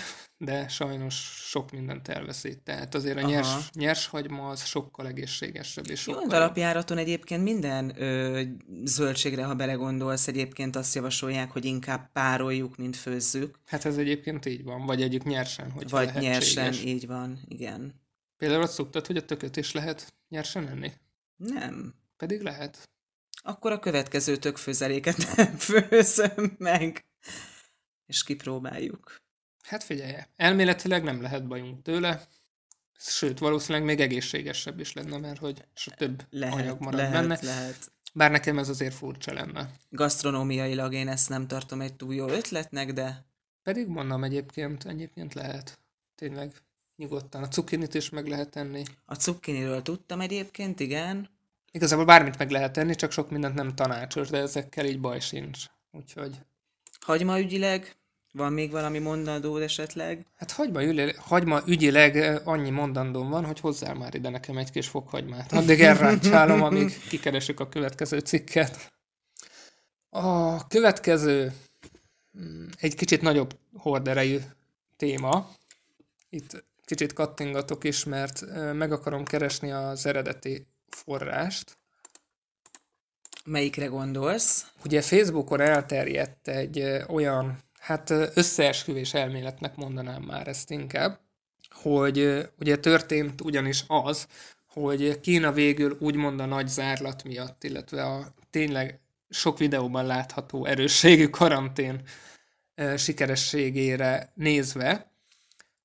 de 0.43 0.67
sajnos 0.67 1.15
sok 1.49 1.71
mindent 1.71 2.07
elveszít. 2.07 2.59
Tehát 2.59 2.95
azért 2.95 3.17
a 3.17 3.27
nyers, 3.27 3.69
nyers 3.73 4.07
hagyma 4.07 4.49
az 4.49 4.65
sokkal 4.65 5.07
egészségesebb. 5.07 5.89
És 5.89 5.99
sokkal 5.99 6.23
Jó, 6.23 6.29
alapjáraton 6.29 6.97
egyébként 6.97 7.43
minden 7.43 8.01
ö, 8.01 8.41
zöldségre, 8.83 9.43
ha 9.43 9.55
belegondolsz, 9.55 10.27
egyébként 10.27 10.75
azt 10.75 10.95
javasolják, 10.95 11.51
hogy 11.51 11.65
inkább 11.65 12.11
pároljuk, 12.11 12.77
mint 12.77 12.95
főzzük. 12.95 13.59
Hát 13.65 13.85
ez 13.85 13.97
egyébként 13.97 14.45
így 14.45 14.63
van, 14.63 14.85
vagy 14.85 15.01
egyik 15.01 15.23
nyersen, 15.23 15.71
hogy 15.71 15.89
Vagy 15.89 16.13
nyersen, 16.13 16.73
így 16.73 17.07
van, 17.07 17.39
igen. 17.47 18.01
Például 18.37 18.61
azt 18.61 18.73
szoktad, 18.73 19.07
hogy 19.07 19.17
a 19.17 19.25
tököt 19.25 19.57
is 19.57 19.71
lehet 19.71 20.13
nyersen 20.29 20.67
enni? 20.67 20.91
Nem. 21.35 21.93
Pedig 22.17 22.41
lehet. 22.41 22.89
Akkor 23.43 23.71
a 23.71 23.79
következő 23.79 24.37
tökfőzeléket 24.37 25.17
nem 25.35 25.55
főzöm 25.57 26.55
meg, 26.57 27.05
és 28.05 28.23
kipróbáljuk. 28.23 29.22
Hát 29.63 29.83
figyelj, 29.83 30.13
elméletileg 30.35 31.03
nem 31.03 31.21
lehet 31.21 31.47
bajunk 31.47 31.81
tőle, 31.81 32.27
sőt, 32.97 33.39
valószínűleg 33.39 33.87
még 33.87 33.99
egészségesebb 33.99 34.79
is 34.79 34.93
lenne, 34.93 35.17
mert 35.17 35.39
hogy 35.39 35.65
több 35.95 36.25
lehet, 36.29 36.55
anyag 36.55 36.79
marad 36.79 36.99
lehet, 36.99 37.13
benne. 37.13 37.39
Lehet. 37.41 37.91
Bár 38.13 38.31
nekem 38.31 38.57
ez 38.57 38.69
azért 38.69 38.93
furcsa 38.93 39.33
lenne. 39.33 39.69
Gasztronómiailag 39.89 40.93
én 40.93 41.07
ezt 41.07 41.29
nem 41.29 41.47
tartom 41.47 41.81
egy 41.81 41.93
túl 41.93 42.13
jó 42.13 42.27
ötletnek, 42.27 42.93
de... 42.93 43.25
Pedig 43.63 43.87
mondom 43.87 44.23
egyébként, 44.23 44.85
egyébként 44.85 45.33
lehet. 45.33 45.79
Tényleg 46.15 46.53
nyugodtan. 46.95 47.43
A 47.43 47.47
cukinit 47.47 47.93
is 47.93 48.09
meg 48.09 48.27
lehet 48.27 48.49
tenni. 48.49 48.83
A 49.05 49.15
cukiniről 49.15 49.81
tudtam 49.81 50.21
egyébként, 50.21 50.79
igen. 50.79 51.29
Igazából 51.71 52.05
bármit 52.05 52.37
meg 52.37 52.49
lehet 52.49 52.73
tenni, 52.73 52.95
csak 52.95 53.11
sok 53.11 53.29
mindent 53.29 53.55
nem 53.55 53.75
tanácsos, 53.75 54.29
de 54.29 54.37
ezekkel 54.37 54.85
így 54.85 54.99
baj 54.99 55.19
sincs. 55.19 55.65
Úgyhogy... 55.91 56.37
Hagyma 56.99 57.39
ügyileg 57.39 57.95
van 58.33 58.53
még 58.53 58.71
valami 58.71 58.99
mondandó 58.99 59.57
esetleg? 59.57 60.25
Hát 60.35 60.51
hagyma, 60.51 60.83
ügyileg, 60.83 61.15
hagyma 61.15 61.61
ügyileg 61.65 62.41
annyi 62.43 62.69
mondandóm 62.69 63.29
van, 63.29 63.45
hogy 63.45 63.59
hozzá 63.59 63.93
már 63.93 64.15
ide 64.15 64.29
nekem 64.29 64.57
egy 64.57 64.71
kis 64.71 64.87
fokhagymát. 64.87 65.51
Addig 65.51 65.81
elráncsálom, 65.81 66.61
amíg 66.61 67.07
kikeresük 67.07 67.59
a 67.59 67.69
következő 67.69 68.19
cikket. 68.19 68.91
A 70.09 70.67
következő 70.67 71.53
mm, 72.39 72.65
egy 72.77 72.95
kicsit 72.95 73.21
nagyobb 73.21 73.57
horderejű 73.73 74.39
téma. 74.97 75.49
Itt 76.29 76.63
kicsit 76.85 77.13
kattingatok 77.13 77.83
is, 77.83 78.03
mert 78.03 78.45
meg 78.73 78.91
akarom 78.91 79.25
keresni 79.25 79.71
az 79.71 80.05
eredeti 80.05 80.67
forrást. 80.89 81.77
Melyikre 83.45 83.85
gondolsz? 83.85 84.65
Ugye 84.83 85.01
Facebookon 85.01 85.59
elterjedt 85.61 86.47
egy 86.47 87.03
olyan 87.07 87.63
hát 87.83 88.09
összeesküvés 88.09 89.13
elméletnek 89.13 89.75
mondanám 89.75 90.21
már 90.21 90.47
ezt 90.47 90.71
inkább, 90.71 91.19
hogy 91.69 92.49
ugye 92.59 92.77
történt 92.77 93.41
ugyanis 93.41 93.83
az, 93.87 94.27
hogy 94.67 95.19
Kína 95.19 95.51
végül 95.51 95.97
úgymond 95.99 96.39
a 96.39 96.45
nagy 96.45 96.67
zárlat 96.67 97.23
miatt, 97.23 97.63
illetve 97.63 98.03
a 98.03 98.33
tényleg 98.49 98.99
sok 99.29 99.57
videóban 99.57 100.05
látható 100.05 100.65
erősségű 100.65 101.27
karantén 101.27 102.01
sikerességére 102.97 104.31
nézve, 104.35 105.11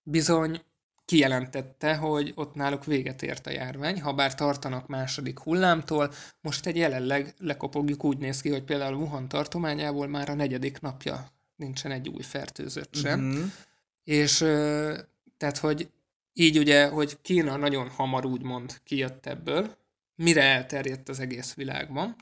bizony 0.02 0.62
kijelentette, 1.04 1.94
hogy 1.94 2.32
ott 2.34 2.54
náluk 2.54 2.84
véget 2.84 3.22
ért 3.22 3.46
a 3.46 3.50
járvány, 3.50 4.00
ha 4.00 4.12
bár 4.12 4.34
tartanak 4.34 4.86
második 4.86 5.38
hullámtól, 5.38 6.12
most 6.40 6.66
egy 6.66 6.76
jelenleg 6.76 7.34
lekopogjuk 7.38 8.04
úgy 8.04 8.18
néz 8.18 8.40
ki, 8.40 8.50
hogy 8.50 8.64
például 8.64 8.94
Wuhan 8.94 9.28
tartományából 9.28 10.06
már 10.08 10.28
a 10.28 10.34
negyedik 10.34 10.80
napja 10.80 11.36
nincsen 11.58 11.90
egy 11.90 12.08
új 12.08 12.22
fertőzött 12.22 12.94
sem. 12.94 13.28
Uh-huh. 13.28 13.50
És 14.04 14.36
tehát, 15.36 15.58
hogy 15.58 15.88
így 16.32 16.58
ugye, 16.58 16.88
hogy 16.88 17.18
Kína 17.22 17.56
nagyon 17.56 17.88
hamar 17.88 18.26
úgymond 18.26 18.80
kijött 18.84 19.26
ebből, 19.26 19.76
mire 20.14 20.42
elterjedt 20.42 21.08
az 21.08 21.20
egész 21.20 21.54
világban, 21.54 22.16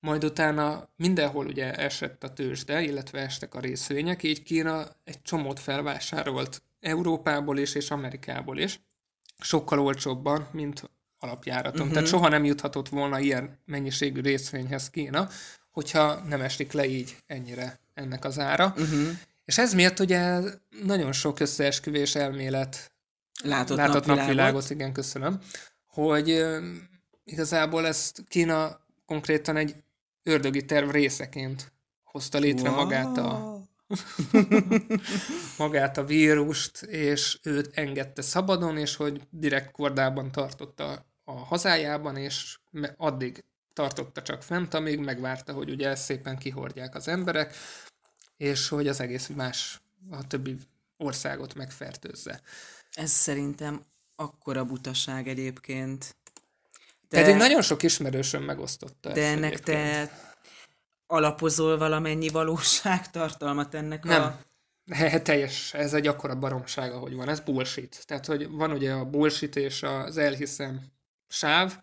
majd 0.00 0.24
utána 0.24 0.88
mindenhol 0.96 1.46
ugye 1.46 1.74
esett 1.74 2.24
a 2.24 2.32
tőzsde, 2.32 2.82
illetve 2.82 3.20
estek 3.20 3.54
a 3.54 3.60
részvények, 3.60 4.22
így 4.22 4.42
Kína 4.42 4.86
egy 5.04 5.22
csomót 5.22 5.60
felvásárolt 5.60 6.62
Európából 6.80 7.58
is 7.58 7.74
és 7.74 7.90
Amerikából 7.90 8.58
is, 8.58 8.80
sokkal 9.38 9.78
olcsóbban, 9.78 10.48
mint 10.52 10.90
alapjáraton. 11.18 11.80
Uh-huh. 11.80 11.92
Tehát 11.92 12.08
soha 12.08 12.28
nem 12.28 12.44
juthatott 12.44 12.88
volna 12.88 13.18
ilyen 13.18 13.58
mennyiségű 13.64 14.20
részvényhez 14.20 14.90
Kína, 14.90 15.28
hogyha 15.70 16.14
nem 16.14 16.40
esik 16.40 16.72
le 16.72 16.86
így 16.86 17.16
ennyire 17.26 17.80
ennek 17.98 18.24
az 18.24 18.38
ára. 18.38 18.74
Uh-huh. 18.76 19.08
És 19.44 19.58
ez 19.58 19.74
miatt 19.74 19.98
ugye 19.98 20.40
nagyon 20.84 21.12
sok 21.12 21.40
összeesküvés 21.40 22.14
elmélet 22.14 22.92
látott, 23.42 23.76
látott 23.76 23.94
napvilágot. 23.94 24.26
napvilágot, 24.26 24.70
igen, 24.70 24.92
köszönöm, 24.92 25.40
hogy 25.86 26.44
igazából 27.24 27.86
ezt 27.86 28.22
Kína 28.28 28.80
konkrétan 29.06 29.56
egy 29.56 29.74
ördögi 30.22 30.64
terv 30.64 30.90
részeként 30.90 31.72
hozta 32.04 32.38
létre 32.38 32.70
wow. 32.70 32.78
magát 32.78 33.18
a 33.18 33.56
magát 35.58 35.98
a 35.98 36.04
vírust, 36.04 36.82
és 36.82 37.38
őt 37.42 37.70
engedte 37.74 38.22
szabadon, 38.22 38.76
és 38.76 38.96
hogy 38.96 39.22
direkt 39.30 39.70
kordában 39.70 40.32
tartotta 40.32 41.06
a 41.24 41.32
hazájában, 41.32 42.16
és 42.16 42.58
addig 42.96 43.44
tartotta 43.78 44.22
csak 44.22 44.42
fent, 44.42 44.74
amíg 44.74 44.98
megvárta, 44.98 45.52
hogy 45.52 45.70
ugye 45.70 45.88
ezt 45.88 46.04
szépen 46.04 46.38
kihordják 46.38 46.94
az 46.94 47.08
emberek, 47.08 47.54
és 48.36 48.68
hogy 48.68 48.88
az 48.88 49.00
egész 49.00 49.26
más, 49.26 49.80
a 50.10 50.26
többi 50.26 50.56
országot 50.96 51.54
megfertőzze. 51.54 52.40
Ez 52.92 53.10
szerintem 53.10 53.84
akkora 54.16 54.64
butaság 54.64 55.28
egyébként. 55.28 56.16
De, 57.08 57.20
Pedig 57.20 57.36
nagyon 57.36 57.62
sok 57.62 57.82
ismerősöm 57.82 58.42
megosztotta 58.42 59.12
De 59.12 59.26
ennek 59.26 59.52
egyébként. 59.52 60.10
te 60.10 60.34
alapozol 61.06 61.78
valamennyi 61.78 62.28
valóságtartalmat 62.28 63.74
ennek 63.74 64.04
Nem. 64.04 64.22
a... 64.22 64.38
He, 64.94 65.22
teljes, 65.22 65.74
ez 65.74 65.94
egy 65.94 66.06
akkora 66.06 66.36
baromság, 66.38 66.92
ahogy 66.92 67.14
van, 67.14 67.28
ez 67.28 67.40
bullshit. 67.40 68.06
Tehát, 68.06 68.26
hogy 68.26 68.48
van 68.50 68.72
ugye 68.72 68.92
a 68.92 69.04
bullshit 69.04 69.56
és 69.56 69.82
az 69.82 70.16
elhiszem 70.16 70.80
sáv, 71.28 71.78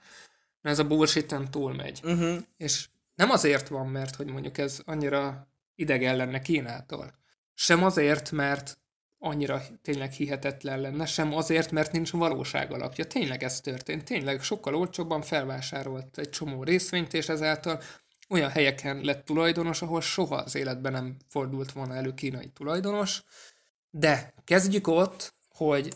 mert 0.66 0.80
ez 0.80 0.86
a 0.86 0.88
bullshiten 0.88 1.52
túlmegy. 1.52 2.00
Uh-huh. 2.04 2.38
És 2.58 2.88
nem 3.16 3.30
azért 3.30 3.68
van, 3.68 3.88
mert 3.88 4.16
hogy 4.16 4.28
mondjuk 4.28 4.58
ez 4.58 4.82
annyira 4.86 5.48
idegen 5.76 6.16
lenne 6.16 6.40
Kínától. 6.40 7.14
Sem 7.54 7.84
azért, 7.84 8.32
mert 8.32 8.78
annyira 9.18 9.62
tényleg 9.82 10.12
hihetetlen 10.12 10.80
lenne, 10.82 11.06
sem 11.06 11.34
azért, 11.34 11.72
mert 11.72 11.92
nincs 11.92 12.12
valóság 12.12 12.72
alapja. 12.72 13.06
Tényleg 13.06 13.44
ez 13.44 13.62
történt. 13.62 14.04
Tényleg 14.04 14.42
sokkal 14.42 14.76
olcsóbban 14.76 15.22
felvásárolt 15.22 16.18
egy 16.18 16.30
csomó 16.30 16.64
részvényt, 16.64 17.14
és 17.14 17.30
ezáltal 17.30 17.82
olyan 18.30 18.50
helyeken 18.50 19.02
lett 19.02 19.26
tulajdonos, 19.26 19.82
ahol 19.82 20.02
soha 20.02 20.36
az 20.36 20.56
életben 20.56 20.92
nem 20.92 21.18
fordult 21.30 21.72
volna 21.72 21.96
elő 21.96 22.14
kínai 22.14 22.50
tulajdonos. 22.54 23.24
De 23.90 24.34
kezdjük 24.44 24.88
ott, 24.88 25.34
hogy 25.50 25.94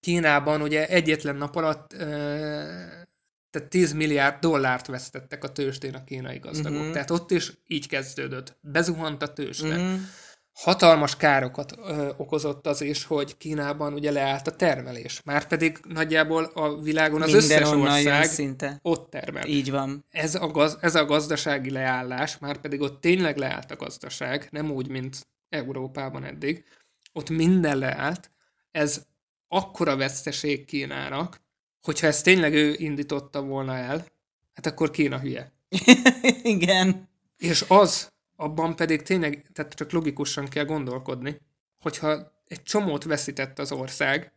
Kínában 0.00 0.62
ugye 0.62 0.88
egyetlen 0.88 1.36
nap 1.36 1.56
alatt 1.56 1.96
tehát 3.52 3.68
10 3.68 3.92
milliárd 3.92 4.40
dollárt 4.40 4.86
vesztettek 4.86 5.44
a 5.44 5.52
tőzsdén 5.52 5.94
a 5.94 6.04
kínai 6.04 6.38
gazdagok. 6.38 6.78
Uh-huh. 6.78 6.92
Tehát 6.92 7.10
ott 7.10 7.30
is 7.30 7.52
így 7.66 7.88
kezdődött. 7.88 8.56
Bezuhant 8.60 9.22
a 9.22 9.32
tőzsde. 9.32 9.76
Uh-huh 9.76 10.00
hatalmas 10.52 11.16
károkat 11.16 11.74
ö, 11.76 12.12
okozott 12.16 12.66
az 12.66 12.80
is, 12.80 13.04
hogy 13.04 13.36
Kínában 13.36 13.92
ugye 13.92 14.10
leállt 14.10 14.46
a 14.46 14.56
termelés. 14.56 15.22
Márpedig 15.22 15.78
nagyjából 15.88 16.44
a 16.44 16.80
világon 16.80 17.22
az 17.22 17.32
Minden 17.32 17.62
összes 17.62 17.74
ország 17.74 18.24
szinte. 18.24 18.78
ott 18.82 19.10
termel. 19.10 19.46
Így 19.46 19.70
van. 19.70 20.04
Ez 20.10 20.34
a, 20.34 20.46
gaz, 20.46 20.78
ez 20.80 20.94
a 20.94 21.04
gazdasági 21.04 21.70
leállás, 21.70 22.38
márpedig 22.38 22.80
ott 22.80 23.00
tényleg 23.00 23.36
leállt 23.36 23.70
a 23.70 23.76
gazdaság, 23.76 24.48
nem 24.50 24.70
úgy, 24.70 24.88
mint 24.88 25.26
Európában 25.48 26.24
eddig. 26.24 26.64
Ott 27.12 27.30
minden 27.30 27.78
leállt. 27.78 28.30
Ez 28.70 29.06
akkora 29.48 29.96
veszteség 29.96 30.64
Kínának, 30.64 31.40
hogyha 31.82 32.06
ezt 32.06 32.24
tényleg 32.24 32.54
ő 32.54 32.74
indította 32.78 33.42
volna 33.42 33.76
el, 33.76 34.06
hát 34.54 34.66
akkor 34.66 34.90
Kína 34.90 35.18
hülye. 35.18 35.52
Igen. 36.42 37.08
És 37.38 37.64
az, 37.68 38.12
abban 38.36 38.76
pedig 38.76 39.02
tényleg, 39.02 39.46
tehát 39.52 39.74
csak 39.74 39.92
logikusan 39.92 40.48
kell 40.48 40.64
gondolkodni, 40.64 41.40
hogyha 41.82 42.32
egy 42.46 42.62
csomót 42.62 43.04
veszített 43.04 43.58
az 43.58 43.72
ország, 43.72 44.32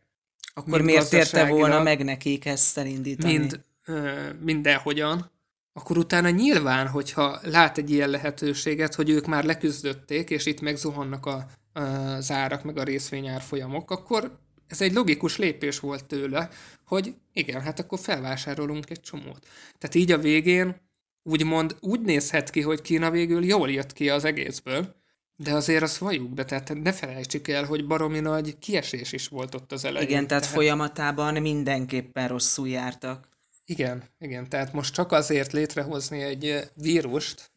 akkor 0.54 0.82
miért 0.82 1.12
érte 1.12 1.46
volna 1.46 1.82
meg 1.82 2.04
nekik 2.04 2.44
ezt 2.44 2.78
elindítani? 2.78 3.38
Mind, 3.38 3.60
ö, 3.84 4.10
mindenhogyan, 4.40 5.30
akkor 5.72 5.98
utána 5.98 6.30
nyilván, 6.30 6.88
hogyha 6.88 7.38
lát 7.42 7.78
egy 7.78 7.90
ilyen 7.90 8.08
lehetőséget, 8.08 8.94
hogy 8.94 9.10
ők 9.10 9.26
már 9.26 9.44
leküzdötték, 9.44 10.30
és 10.30 10.46
itt 10.46 10.60
megzuhannak 10.60 11.26
a, 11.26 11.46
az 11.80 12.30
árak, 12.30 12.64
meg 12.64 12.78
a 12.78 12.82
részvényárfolyamok, 12.82 13.90
akkor 13.90 14.38
ez 14.68 14.80
egy 14.80 14.92
logikus 14.92 15.36
lépés 15.36 15.80
volt 15.80 16.04
tőle, 16.04 16.48
hogy 16.84 17.14
igen, 17.32 17.60
hát 17.60 17.80
akkor 17.80 17.98
felvásárolunk 17.98 18.90
egy 18.90 19.00
csomót. 19.00 19.46
Tehát 19.78 19.94
így 19.94 20.12
a 20.12 20.18
végén 20.18 20.76
úgymond 21.22 21.76
úgy 21.80 22.00
nézhet 22.00 22.50
ki, 22.50 22.60
hogy 22.60 22.80
Kína 22.80 23.10
végül 23.10 23.44
jól 23.44 23.70
jött 23.70 23.92
ki 23.92 24.10
az 24.10 24.24
egészből, 24.24 24.94
de 25.36 25.54
azért 25.54 25.82
azt 25.82 25.96
valljuk 25.96 26.34
be, 26.34 26.44
tehát 26.44 26.82
ne 26.82 26.92
felejtsük 26.92 27.48
el, 27.48 27.64
hogy 27.64 27.86
baromi 27.86 28.20
nagy 28.20 28.58
kiesés 28.58 29.12
is 29.12 29.28
volt 29.28 29.54
ott 29.54 29.72
az 29.72 29.84
elején. 29.84 30.08
Igen, 30.08 30.26
tehát, 30.26 30.42
tehát 30.42 30.56
folyamatában 30.56 31.42
mindenképpen 31.42 32.28
rosszul 32.28 32.68
jártak. 32.68 33.28
Igen, 33.64 34.04
igen, 34.18 34.48
tehát 34.48 34.72
most 34.72 34.94
csak 34.94 35.12
azért 35.12 35.52
létrehozni 35.52 36.22
egy 36.22 36.70
vírust, 36.74 37.50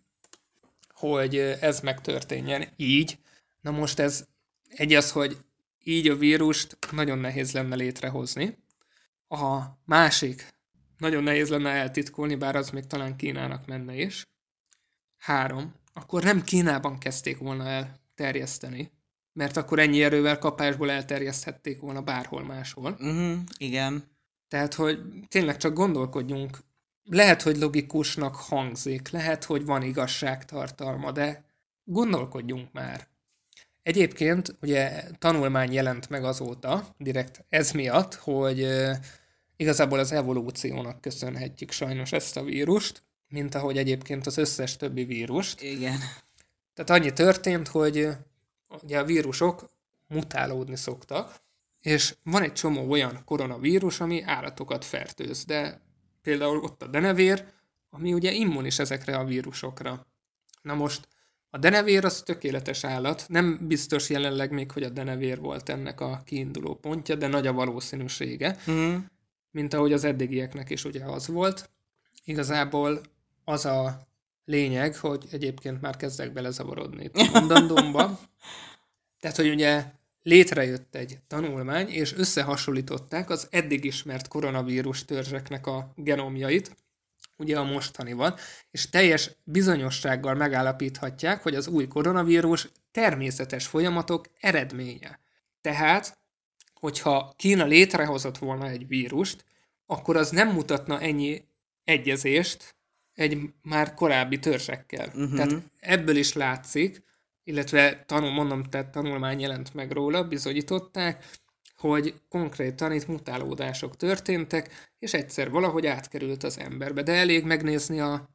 hogy 0.93 1.35
ez 1.37 1.79
megtörténjen 1.79 2.67
így. 2.75 3.17
Na 3.61 3.71
most 3.71 3.99
ez 3.99 4.25
egy 4.69 4.93
az, 4.93 5.11
hogy 5.11 5.37
így 5.89 6.07
a 6.07 6.17
vírust 6.17 6.77
nagyon 6.91 7.17
nehéz 7.17 7.51
lenne 7.51 7.75
létrehozni. 7.75 8.57
A 9.27 9.61
másik, 9.85 10.47
nagyon 10.97 11.23
nehéz 11.23 11.49
lenne 11.49 11.69
eltitkolni, 11.69 12.35
bár 12.35 12.55
az 12.55 12.69
még 12.69 12.87
talán 12.87 13.15
Kínának 13.15 13.65
menne 13.65 13.95
is. 13.95 14.23
Három. 15.17 15.73
Akkor 15.93 16.23
nem 16.23 16.43
Kínában 16.43 16.97
kezdték 16.97 17.37
volna 17.37 17.67
el 17.67 17.99
terjeszteni, 18.15 18.91
mert 19.33 19.57
akkor 19.57 19.79
ennyi 19.79 20.03
erővel 20.03 20.39
kapásból 20.39 20.91
elterjeszthették 20.91 21.79
volna 21.79 22.01
bárhol 22.01 22.43
máshol. 22.43 22.91
Uh-huh, 22.91 23.39
igen. 23.57 24.03
Tehát, 24.47 24.73
hogy 24.73 24.99
tényleg 25.27 25.57
csak 25.57 25.73
gondolkodjunk. 25.73 26.57
Lehet, 27.03 27.41
hogy 27.41 27.57
logikusnak 27.57 28.35
hangzik, 28.35 29.09
lehet, 29.09 29.43
hogy 29.43 29.65
van 29.65 29.83
igazságtartalma, 29.83 31.11
de 31.11 31.45
gondolkodjunk 31.83 32.71
már. 32.71 33.07
Egyébként 33.89 34.55
ugye 34.61 35.03
tanulmány 35.19 35.73
jelent 35.73 36.09
meg 36.09 36.23
azóta, 36.23 36.95
direkt 36.97 37.45
ez 37.49 37.71
miatt, 37.71 38.13
hogy 38.13 38.67
Igazából 39.61 39.99
az 39.99 40.11
evolúciónak 40.11 41.01
köszönhetjük 41.01 41.71
sajnos 41.71 42.11
ezt 42.11 42.37
a 42.37 42.43
vírust, 42.43 43.03
mint 43.27 43.55
ahogy 43.55 43.77
egyébként 43.77 44.27
az 44.27 44.37
összes 44.37 44.75
többi 44.75 45.03
vírust. 45.03 45.61
Igen. 45.61 45.97
Tehát 46.73 47.01
annyi 47.01 47.13
történt, 47.13 47.67
hogy 47.67 48.09
ugye 48.83 48.99
a 48.99 49.03
vírusok 49.03 49.69
mutálódni 50.07 50.75
szoktak, 50.75 51.41
és 51.79 52.15
van 52.23 52.43
egy 52.43 52.53
csomó 52.53 52.89
olyan 52.89 53.21
koronavírus, 53.25 53.99
ami 53.99 54.21
állatokat 54.21 54.85
fertőz, 54.85 55.45
de 55.45 55.81
például 56.21 56.57
ott 56.57 56.81
a 56.81 56.87
denevér, 56.87 57.45
ami 57.89 58.13
ugye 58.13 58.31
immunis 58.31 58.79
ezekre 58.79 59.17
a 59.17 59.25
vírusokra. 59.25 60.05
Na 60.61 60.73
most 60.73 61.07
a 61.49 61.57
denevér 61.57 62.05
az 62.05 62.21
tökéletes 62.21 62.83
állat, 62.83 63.25
nem 63.27 63.59
biztos 63.67 64.09
jelenleg 64.09 64.51
még, 64.51 64.71
hogy 64.71 64.83
a 64.83 64.89
denevér 64.89 65.39
volt 65.39 65.69
ennek 65.69 66.01
a 66.01 66.21
kiinduló 66.25 66.75
pontja, 66.75 67.15
de 67.15 67.27
nagy 67.27 67.47
a 67.47 67.53
valószínűsége. 67.53 68.57
Mm 68.71 68.95
mint 69.51 69.73
ahogy 69.73 69.93
az 69.93 70.03
eddigieknek 70.03 70.69
is 70.69 70.85
ugye 70.85 71.05
az 71.05 71.27
volt. 71.27 71.69
Igazából 72.23 73.01
az 73.43 73.65
a 73.65 74.07
lényeg, 74.45 74.95
hogy 74.95 75.25
egyébként 75.31 75.81
már 75.81 75.95
kezdek 75.95 76.33
belezavarodni 76.33 77.03
itt 77.03 77.15
a 77.15 77.29
mondandómba. 77.39 78.19
Tehát, 79.19 79.37
hogy 79.37 79.49
ugye 79.49 79.85
létrejött 80.23 80.95
egy 80.95 81.19
tanulmány, 81.27 81.87
és 81.87 82.13
összehasonlították 82.13 83.29
az 83.29 83.47
eddig 83.51 83.85
ismert 83.85 84.27
koronavírus 84.27 85.05
törzseknek 85.05 85.67
a 85.67 85.93
genomjait, 85.95 86.75
ugye 87.39 87.57
a 87.57 87.63
mostanival, 87.63 88.37
és 88.71 88.89
teljes 88.89 89.31
bizonyossággal 89.43 90.33
megállapíthatják, 90.33 91.43
hogy 91.43 91.55
az 91.55 91.67
új 91.67 91.87
koronavírus 91.87 92.69
természetes 92.91 93.67
folyamatok 93.67 94.25
eredménye. 94.39 95.19
Tehát, 95.61 96.17
hogyha 96.73 97.33
Kína 97.35 97.65
létrehozott 97.65 98.37
volna 98.37 98.67
egy 98.67 98.87
vírust, 98.87 99.45
akkor 99.85 100.17
az 100.17 100.29
nem 100.29 100.49
mutatna 100.49 100.99
ennyi 100.99 101.43
egyezést 101.83 102.75
egy 103.13 103.53
már 103.61 103.93
korábbi 103.93 104.39
törzsekkel. 104.39 105.07
Uh-huh. 105.07 105.35
Tehát 105.35 105.53
ebből 105.79 106.15
is 106.15 106.33
látszik, 106.33 107.03
illetve 107.43 108.03
tanul, 108.05 108.31
mondom, 108.31 108.63
tehát 108.63 108.91
tanulmány 108.91 109.39
jelent 109.39 109.73
meg 109.73 109.91
róla, 109.91 110.23
bizonyították, 110.23 111.25
hogy 111.79 112.13
konkrétan 112.29 112.91
itt 112.91 113.07
mutálódások 113.07 113.95
történtek, 113.95 114.89
és 114.99 115.13
egyszer 115.13 115.49
valahogy 115.49 115.85
átkerült 115.85 116.43
az 116.43 116.59
emberbe. 116.59 117.03
De 117.03 117.13
elég 117.13 117.43
megnézni 117.43 117.99
a, 117.99 118.29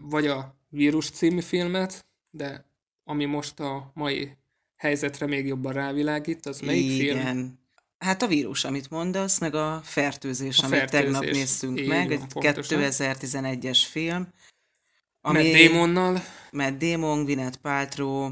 vagy 0.00 0.26
a 0.26 0.56
Vírus 0.68 1.10
című 1.10 1.40
filmet, 1.40 2.06
de 2.30 2.64
ami 3.04 3.24
most 3.24 3.60
a 3.60 3.90
mai 3.94 4.36
helyzetre 4.76 5.26
még 5.26 5.46
jobban 5.46 5.72
rávilágít, 5.72 6.46
az 6.46 6.60
melyik 6.60 7.00
Igen. 7.00 7.22
film? 7.22 7.60
Hát 7.98 8.22
a 8.22 8.26
vírus, 8.26 8.64
amit 8.64 8.90
mondasz, 8.90 9.38
meg 9.38 9.54
a 9.54 9.80
fertőzés, 9.84 10.58
a 10.58 10.64
amit 10.64 10.78
fertőzés. 10.78 11.04
tegnap 11.04 11.24
néztünk 11.24 11.80
Így 11.80 11.88
meg, 11.88 12.08
van, 12.08 12.44
egy 12.44 12.54
2011-es 12.54 13.82
film. 13.90 14.28
Ami 15.20 15.42
Matt 15.42 15.62
Damonnal. 15.62 16.22
Matt 16.50 16.78
Damon, 16.78 17.24
Gwyneth 17.24 17.58
Paltrow. 17.58 18.30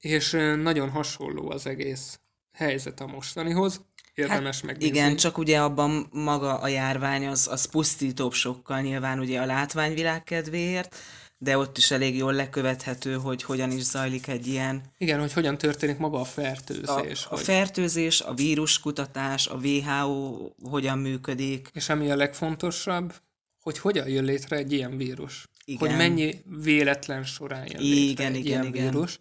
És 0.00 0.30
nagyon 0.56 0.90
hasonló 0.90 1.50
az 1.50 1.66
egész 1.66 2.18
helyzet 2.54 3.00
a 3.00 3.06
mostanihoz. 3.06 3.80
Érdemes 4.14 4.56
hát 4.56 4.64
megnézni. 4.64 4.96
Igen, 4.96 5.16
csak 5.16 5.38
ugye 5.38 5.60
abban 5.60 6.08
maga 6.12 6.58
a 6.58 6.68
járvány 6.68 7.26
az, 7.26 7.48
az 7.50 7.64
pusztítóbb 7.64 8.32
sokkal 8.32 8.80
nyilván 8.80 9.18
ugye 9.18 9.40
a 9.40 9.46
látványvilág 9.46 10.24
kedvéért, 10.24 10.96
de 11.38 11.58
ott 11.58 11.78
is 11.78 11.90
elég 11.90 12.16
jól 12.16 12.32
lekövethető, 12.32 13.14
hogy 13.14 13.42
hogyan 13.42 13.70
is 13.70 13.82
zajlik 13.82 14.26
egy 14.26 14.46
ilyen... 14.46 14.82
Igen, 14.98 15.20
hogy 15.20 15.32
hogyan 15.32 15.58
történik 15.58 15.98
maga 15.98 16.20
a 16.20 16.24
fertőzés. 16.24 16.88
A, 16.88 16.92
hogy... 16.92 17.18
a 17.28 17.36
fertőzés, 17.36 18.20
a 18.20 18.34
víruskutatás, 18.34 19.46
a 19.46 19.54
WHO 19.54 20.48
hogyan 20.62 20.98
működik. 20.98 21.68
És 21.72 21.88
ami 21.88 22.10
a 22.10 22.16
legfontosabb, 22.16 23.14
hogy 23.60 23.78
hogyan 23.78 24.08
jön 24.08 24.24
létre 24.24 24.56
egy 24.56 24.72
ilyen 24.72 24.96
vírus. 24.96 25.48
Igen. 25.64 25.88
Hogy 25.88 25.98
mennyi 25.98 26.42
véletlen 26.62 27.24
során 27.24 27.66
jön 27.66 27.80
igen, 27.80 27.82
létre 27.82 28.24
egy 28.24 28.36
igen, 28.36 28.44
ilyen 28.44 28.64
igen. 28.64 28.90
vírus. 28.90 29.18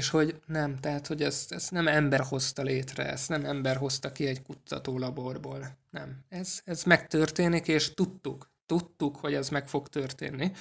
És 0.00 0.08
hogy 0.08 0.40
nem, 0.46 0.76
tehát, 0.76 1.06
hogy 1.06 1.22
ezt, 1.22 1.52
ezt 1.52 1.70
nem 1.70 1.88
ember 1.88 2.20
hozta 2.20 2.62
létre, 2.62 3.10
ezt 3.10 3.28
nem 3.28 3.44
ember 3.44 3.76
hozta 3.76 4.12
ki 4.12 4.26
egy 4.26 4.42
kutatólaborból. 4.42 5.78
Nem. 5.90 6.24
Ez, 6.28 6.60
ez 6.64 6.82
megtörténik, 6.82 7.68
és 7.68 7.94
tudtuk, 7.94 8.50
tudtuk, 8.66 9.16
hogy 9.16 9.34
ez 9.34 9.48
meg 9.48 9.68
fog 9.68 9.88
történni. 9.88 10.52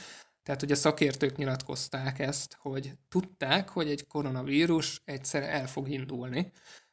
Tehát 0.44 0.62
ugye 0.62 0.76
szakértők 0.76 1.36
nyilatkozták 1.36 2.20
ezt, 2.20 2.58
hogy 2.60 2.92
tudták, 3.10 3.70
hogy 3.70 3.90
egy 3.90 4.08
koronavírus 4.08 5.02
egyszer 5.06 5.44
el 5.44 5.68
fog 5.68 5.90
indulni, 5.90 6.52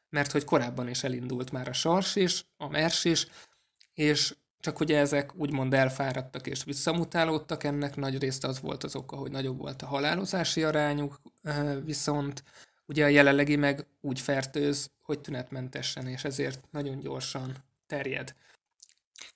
mert 0.09 0.31
hogy 0.31 0.43
korábban 0.43 0.89
is 0.89 1.03
elindult 1.03 1.51
már 1.51 1.67
a 1.67 1.73
SARS 1.73 2.15
is, 2.15 2.45
a 2.57 2.67
MERS 2.67 3.05
is, 3.05 3.27
és 3.93 4.35
csak 4.59 4.79
ugye 4.79 4.97
ezek 4.97 5.35
úgymond 5.35 5.73
elfáradtak 5.73 6.47
és 6.47 6.63
visszamutálódtak, 6.63 7.63
ennek 7.63 7.95
nagy 7.95 8.19
részt 8.19 8.43
az 8.43 8.59
volt 8.59 8.83
az 8.83 8.95
oka, 8.95 9.15
hogy 9.15 9.31
nagyobb 9.31 9.57
volt 9.57 9.81
a 9.81 9.85
halálozási 9.85 10.63
arányuk, 10.63 11.21
viszont 11.83 12.43
ugye 12.85 13.03
a 13.03 13.07
jelenlegi 13.07 13.55
meg 13.55 13.85
úgy 14.01 14.19
fertőz, 14.19 14.91
hogy 15.01 15.19
tünetmentesen, 15.19 16.07
és 16.07 16.23
ezért 16.23 16.71
nagyon 16.71 16.99
gyorsan 16.99 17.55
terjed. 17.87 18.35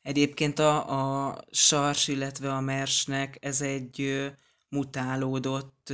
Egyébként 0.02 0.60
a, 0.60 1.30
a 1.30 1.38
SARS, 1.52 2.08
illetve 2.08 2.54
a 2.54 2.62
MERS-nek 2.62 3.38
ez 3.40 3.62
egy 3.62 4.32
mutálódott 4.70 5.94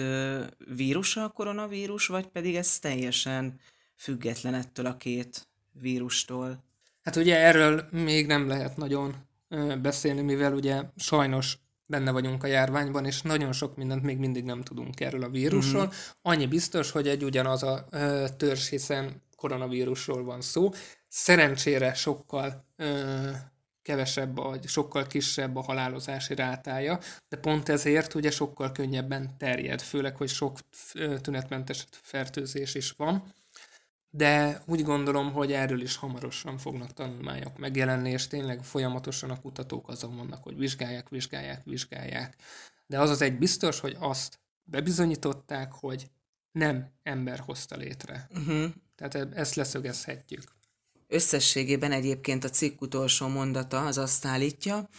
vírusa 0.75 1.23
a 1.23 1.29
koronavírus, 1.29 2.07
vagy 2.07 2.27
pedig 2.27 2.55
ez 2.55 2.79
teljesen 2.79 3.59
független 3.95 4.53
ettől 4.53 4.85
a 4.85 4.97
két 4.97 5.47
vírustól? 5.71 6.63
Hát 7.07 7.15
ugye 7.15 7.37
erről 7.37 7.87
még 7.91 8.25
nem 8.25 8.47
lehet 8.47 8.77
nagyon 8.77 9.15
beszélni, 9.81 10.21
mivel 10.21 10.53
ugye 10.53 10.81
sajnos 10.95 11.57
benne 11.85 12.11
vagyunk 12.11 12.43
a 12.43 12.47
járványban, 12.47 13.05
és 13.05 13.21
nagyon 13.21 13.51
sok 13.51 13.75
mindent 13.75 14.03
még 14.03 14.17
mindig 14.17 14.43
nem 14.43 14.61
tudunk 14.61 14.99
erről 14.99 15.23
a 15.23 15.29
vírusról. 15.29 15.81
Mm-hmm. 15.81 15.91
Annyi 16.21 16.45
biztos, 16.45 16.91
hogy 16.91 17.07
egy 17.07 17.23
ugyanaz 17.23 17.63
a 17.63 17.87
ö, 17.89 18.25
törzs, 18.37 18.69
hiszen 18.69 19.21
koronavírusról 19.35 20.23
van 20.23 20.41
szó. 20.41 20.69
Szerencsére 21.07 21.93
sokkal 21.93 22.65
ö, 22.75 23.29
kevesebb, 23.81 24.35
vagy 24.35 24.67
sokkal 24.67 25.07
kisebb 25.07 25.55
a 25.55 25.63
halálozási 25.63 26.35
rátája, 26.35 26.99
de 27.29 27.37
pont 27.37 27.69
ezért 27.69 28.13
ugye 28.13 28.31
sokkal 28.31 28.71
könnyebben 28.71 29.37
terjed, 29.37 29.81
főleg, 29.81 30.15
hogy 30.15 30.29
sok 30.29 30.57
tünetmentes 31.21 31.85
fertőzés 31.91 32.75
is 32.75 32.91
van. 32.91 33.33
De 34.09 34.61
úgy 34.65 34.83
gondolom, 34.83 35.31
hogy 35.31 35.51
erről 35.51 35.81
is 35.81 35.95
hamarosan 35.95 36.57
fognak 36.57 36.93
tanulmányok 36.93 37.57
megjelenni, 37.57 38.09
és 38.09 38.27
tényleg 38.27 38.63
folyamatosan 38.63 39.29
a 39.29 39.41
kutatók 39.41 39.89
azon 39.89 40.15
vannak, 40.15 40.43
hogy 40.43 40.57
vizsgálják, 40.57 41.09
vizsgálják, 41.09 41.63
vizsgálják. 41.63 42.35
De 42.85 42.99
az 42.99 43.09
az 43.09 43.21
egy 43.21 43.37
biztos, 43.37 43.79
hogy 43.79 43.95
azt 43.99 44.39
bebizonyították, 44.63 45.71
hogy 45.71 46.09
nem 46.51 46.91
ember 47.03 47.39
hozta 47.39 47.75
létre. 47.75 48.27
Uh-huh. 48.31 48.65
Tehát 48.95 49.15
e- 49.15 49.29
ezt 49.33 49.55
leszögezhetjük. 49.55 50.43
Összességében 51.07 51.91
egyébként 51.91 52.43
a 52.43 52.49
cikk 52.49 52.81
utolsó 52.81 53.27
mondata 53.27 53.85
az 53.85 53.97
azt 53.97 54.25
állítja, 54.25 54.89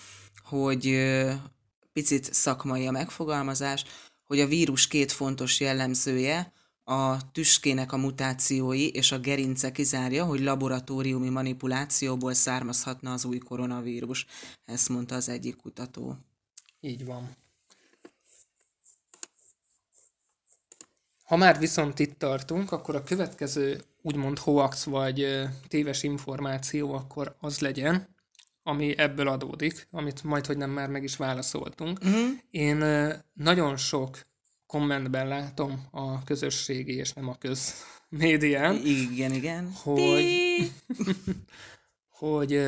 hogy 0.43 1.09
picit 1.93 2.35
szakmai 2.35 2.87
a 2.87 2.91
megfogalmazás, 2.91 3.85
hogy 4.25 4.41
a 4.41 4.47
vírus 4.47 4.87
két 4.87 5.13
fontos 5.13 5.61
jellemzője, 5.61 6.53
a 6.89 7.31
tüskének 7.33 7.93
a 7.93 7.97
mutációi 7.97 8.89
és 8.89 9.13
a 9.13 9.19
gerince 9.19 9.73
kizárja, 9.73 10.25
hogy 10.25 10.41
laboratóriumi 10.41 11.29
manipulációból 11.29 12.35
származhatna 12.35 13.13
az 13.13 13.25
új 13.25 13.39
koronavírus. 13.39 14.27
Ezt 14.65 14.89
mondta 14.89 15.15
az 15.15 15.29
egyik 15.29 15.57
kutató. 15.57 16.17
Így 16.81 17.05
van. 17.05 17.31
Ha 21.25 21.37
már 21.37 21.59
viszont 21.59 21.99
itt 21.99 22.19
tartunk, 22.19 22.73
akkor 22.73 22.95
a 22.95 23.03
következő 23.03 23.83
úgymond 24.03 24.39
hoax 24.39 24.85
vagy 24.85 25.49
téves 25.69 26.03
információ 26.03 26.93
akkor 26.93 27.37
az 27.41 27.59
legyen, 27.59 28.09
ami 28.63 28.99
ebből 28.99 29.29
adódik, 29.29 29.89
amit 29.91 30.23
majd, 30.23 30.47
hogy 30.47 30.57
nem 30.57 30.71
már 30.71 30.89
meg 30.89 31.03
is 31.03 31.17
válaszoltunk. 31.17 31.99
Uh-huh. 31.99 32.29
Én 32.51 32.85
nagyon 33.33 33.77
sok 33.77 34.27
kommentben 34.69 35.29
látom 35.29 35.87
a 35.91 36.25
közösségi 36.25 36.95
és 36.95 37.13
nem 37.13 37.29
a 37.29 37.39
közmédián. 37.39 38.75
Igen, 38.85 39.33
igen. 39.33 39.73
Hogy, 39.73 40.73
hogy 42.19 42.67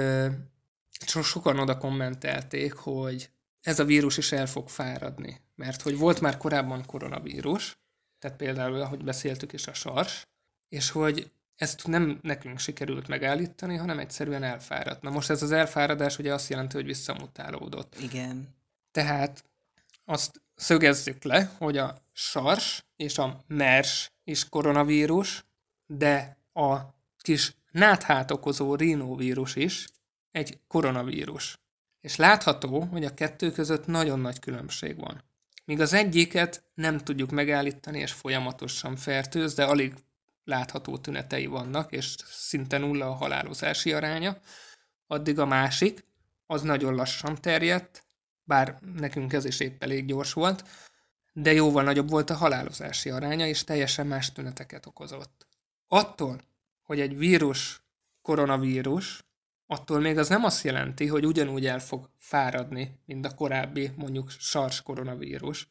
sokan 1.22 1.58
oda 1.58 1.78
kommentelték, 1.78 2.72
hogy 2.72 3.30
ez 3.60 3.78
a 3.78 3.84
vírus 3.84 4.16
is 4.16 4.32
el 4.32 4.46
fog 4.46 4.68
fáradni. 4.68 5.40
Mert 5.54 5.82
hogy 5.82 5.98
volt 5.98 6.20
már 6.20 6.36
korábban 6.36 6.84
koronavírus, 6.86 7.78
tehát 8.18 8.36
például, 8.36 8.80
ahogy 8.80 9.04
beszéltük 9.04 9.52
is 9.52 9.66
a 9.66 9.74
sars, 9.74 10.26
és 10.68 10.90
hogy 10.90 11.30
ezt 11.56 11.86
nem 11.86 12.18
nekünk 12.22 12.58
sikerült 12.58 13.08
megállítani, 13.08 13.76
hanem 13.76 13.98
egyszerűen 13.98 14.42
elfáradt. 14.42 15.02
Na 15.02 15.10
most 15.10 15.30
ez 15.30 15.42
az 15.42 15.50
elfáradás 15.50 16.18
ugye 16.18 16.34
azt 16.34 16.48
jelenti, 16.48 16.76
hogy 16.76 16.84
visszamutálódott. 16.84 17.98
Igen. 18.00 18.54
Tehát 18.90 19.44
azt 20.04 20.40
szögezzük 20.60 21.22
le, 21.22 21.50
hogy 21.58 21.76
a 21.76 22.02
SARS 22.12 22.84
és 22.96 23.18
a 23.18 23.44
MERS 23.46 24.10
is 24.24 24.48
koronavírus, 24.48 25.44
de 25.86 26.36
a 26.52 26.78
kis 27.18 27.54
náthát 27.70 28.30
okozó 28.30 28.74
rinóvírus 28.74 29.56
is 29.56 29.86
egy 30.30 30.58
koronavírus. 30.68 31.58
És 32.00 32.16
látható, 32.16 32.80
hogy 32.80 33.04
a 33.04 33.14
kettő 33.14 33.50
között 33.50 33.86
nagyon 33.86 34.20
nagy 34.20 34.38
különbség 34.38 35.00
van. 35.00 35.22
Míg 35.64 35.80
az 35.80 35.92
egyiket 35.92 36.64
nem 36.74 36.98
tudjuk 36.98 37.30
megállítani, 37.30 37.98
és 37.98 38.12
folyamatosan 38.12 38.96
fertőz, 38.96 39.54
de 39.54 39.64
alig 39.64 39.94
látható 40.44 40.98
tünetei 40.98 41.46
vannak, 41.46 41.92
és 41.92 42.14
szinte 42.24 42.78
nulla 42.78 43.06
a 43.06 43.14
halálozási 43.14 43.92
aránya, 43.92 44.36
addig 45.06 45.38
a 45.38 45.46
másik, 45.46 46.04
az 46.46 46.62
nagyon 46.62 46.94
lassan 46.94 47.40
terjedt, 47.40 48.04
bár 48.50 48.78
nekünk 48.96 49.32
ez 49.32 49.44
is 49.44 49.60
épp 49.60 49.82
elég 49.82 50.06
gyors 50.06 50.32
volt, 50.32 50.64
de 51.32 51.52
jóval 51.52 51.82
nagyobb 51.82 52.10
volt 52.10 52.30
a 52.30 52.34
halálozási 52.34 53.10
aránya, 53.10 53.46
és 53.46 53.64
teljesen 53.64 54.06
más 54.06 54.32
tüneteket 54.32 54.86
okozott. 54.86 55.46
Attól, 55.88 56.40
hogy 56.82 57.00
egy 57.00 57.18
vírus 57.18 57.82
koronavírus, 58.22 59.24
attól 59.66 60.00
még 60.00 60.18
az 60.18 60.28
nem 60.28 60.44
azt 60.44 60.64
jelenti, 60.64 61.06
hogy 61.06 61.26
ugyanúgy 61.26 61.66
el 61.66 61.80
fog 61.80 62.10
fáradni, 62.18 63.00
mint 63.04 63.26
a 63.26 63.34
korábbi, 63.34 63.90
mondjuk 63.96 64.30
SARS 64.30 64.82
koronavírus, 64.82 65.68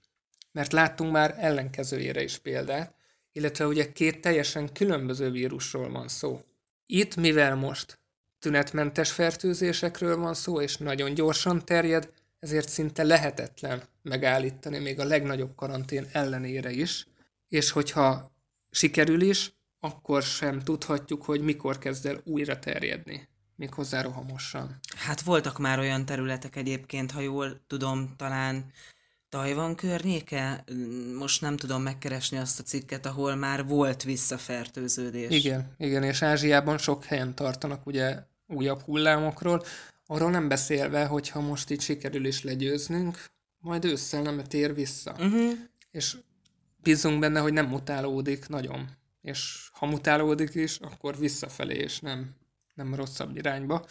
mert 0.52 0.72
láttunk 0.72 1.12
már 1.12 1.36
ellenkezőjére 1.38 2.24
is 2.24 2.38
példát, 2.38 2.96
illetve 3.32 3.68
ugye 3.68 3.92
két 3.92 4.22
teljesen 4.22 4.74
különböző 4.74 5.32
vírusról 5.32 5.89
van 5.92 6.08
szó. 6.08 6.42
Itt, 6.86 7.15
mivel 7.15 7.56
most 7.56 8.00
tünetmentes 8.39 9.12
fertőzésekről 9.12 10.18
van 10.18 10.34
szó, 10.34 10.62
és 10.62 10.78
nagyon 10.78 11.13
gyorsan 11.13 11.65
terjed, 11.65 12.10
ezért 12.39 12.69
szinte 12.69 13.04
lehetetlen 13.04 13.84
megállítani 14.02 14.80
még 14.80 14.99
a 14.99 15.06
legnagyobb 15.06 15.56
karantén 15.56 16.08
ellenére 16.12 16.71
is, 16.71 17.08
és 17.47 17.71
hogyha 17.71 18.32
sikerül 18.71 19.21
is, 19.21 19.54
akkor 19.80 20.23
sem 20.23 20.60
tudhatjuk, 20.60 21.23
hogy 21.23 21.41
mikor 21.41 21.78
kezd 21.78 22.06
el 22.06 22.21
újra 22.23 22.60
terjedni, 22.60 23.28
méghozzá 23.56 24.02
rohamosan. 24.02 24.80
Hát 24.95 25.21
voltak 25.21 25.58
már 25.58 25.80
olyan 25.80 26.06
területek 26.06 26.56
egyébként, 26.56 27.12
ha 27.12 27.21
jól 27.21 27.62
tudom, 27.67 28.13
talán 28.17 28.71
Tajvan 29.30 29.75
környéke? 29.75 30.63
Most 31.17 31.41
nem 31.41 31.58
tudom 31.58 31.82
megkeresni 31.82 32.38
azt 32.38 32.60
a 32.60 32.63
cikket, 32.63 33.06
ahol 33.06 33.36
már 33.36 33.65
volt 33.65 34.04
visszafertőződés. 34.04 35.30
Igen, 35.45 35.75
igen, 35.78 36.04
és 36.04 36.21
Ázsiában 36.21 36.78
sok 36.78 37.04
helyen 37.04 37.36
tartanak 37.36 37.86
ugye 37.86 38.19
újabb 38.47 38.82
hullámokról, 38.82 39.63
arról 40.12 40.30
nem 40.30 40.48
beszélve, 40.48 41.06
hogyha 41.06 41.39
most 41.39 41.69
itt 41.69 41.80
sikerül 41.80 42.26
is 42.26 42.43
legyőznünk, 42.43 43.26
majd 43.58 43.86
ősszel 43.86 44.22
nem 44.22 44.43
tér 44.43 44.74
vissza. 44.74 45.12
Uh-huh. 45.12 45.52
És 45.91 46.17
bízunk 46.78 47.19
benne, 47.19 47.39
hogy 47.39 47.54
nem 47.54 47.65
mutálódik 47.65 48.48
nagyon. 48.48 48.89
És 49.22 49.69
ha 49.74 49.86
mutálódik 49.86 50.56
is, 50.56 50.78
akkor 50.78 51.17
visszafelé, 51.17 51.76
és 51.76 52.00
nem, 52.00 52.36
nem 52.74 52.95
rosszabb 52.95 53.38
irányba. 53.38 53.86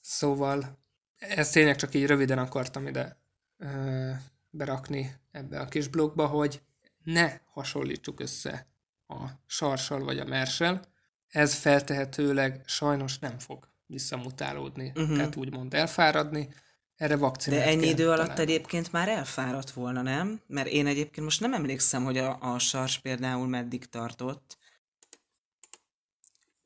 Szóval 0.00 0.78
ezt 1.16 1.52
tényleg 1.52 1.76
csak 1.76 1.94
így 1.94 2.06
röviden 2.06 2.38
akartam 2.38 2.86
ide 2.86 3.16
ö, 3.56 4.10
berakni 4.50 5.14
ebbe 5.30 5.60
a 5.60 5.68
kis 5.68 5.88
blogba, 5.88 6.26
hogy 6.26 6.62
ne 7.04 7.38
hasonlítsuk 7.44 8.20
össze 8.20 8.66
a 9.06 9.26
sarssal 9.46 10.04
vagy 10.04 10.18
a 10.18 10.24
merssel. 10.24 10.82
Ez 11.28 11.54
feltehetőleg 11.54 12.62
sajnos 12.66 13.18
nem 13.18 13.38
fog 13.38 13.68
visszamutálódni, 13.90 14.92
uh-huh. 14.94 15.16
tehát 15.16 15.36
úgymond 15.36 15.74
elfáradni. 15.74 16.48
Erre 16.96 17.16
vakcinát 17.16 17.58
De 17.58 17.66
ennyi 17.66 17.86
idő 17.86 18.06
alatt 18.06 18.28
találni. 18.28 18.42
egyébként 18.52 18.92
már 18.92 19.08
elfáradt 19.08 19.70
volna, 19.70 20.02
nem? 20.02 20.40
Mert 20.46 20.68
én 20.68 20.86
egyébként 20.86 21.24
most 21.24 21.40
nem 21.40 21.54
emlékszem, 21.54 22.04
hogy 22.04 22.18
a, 22.18 22.38
a 22.40 22.58
sars 22.58 22.98
például 22.98 23.46
meddig 23.48 23.84
tartott. 23.84 24.58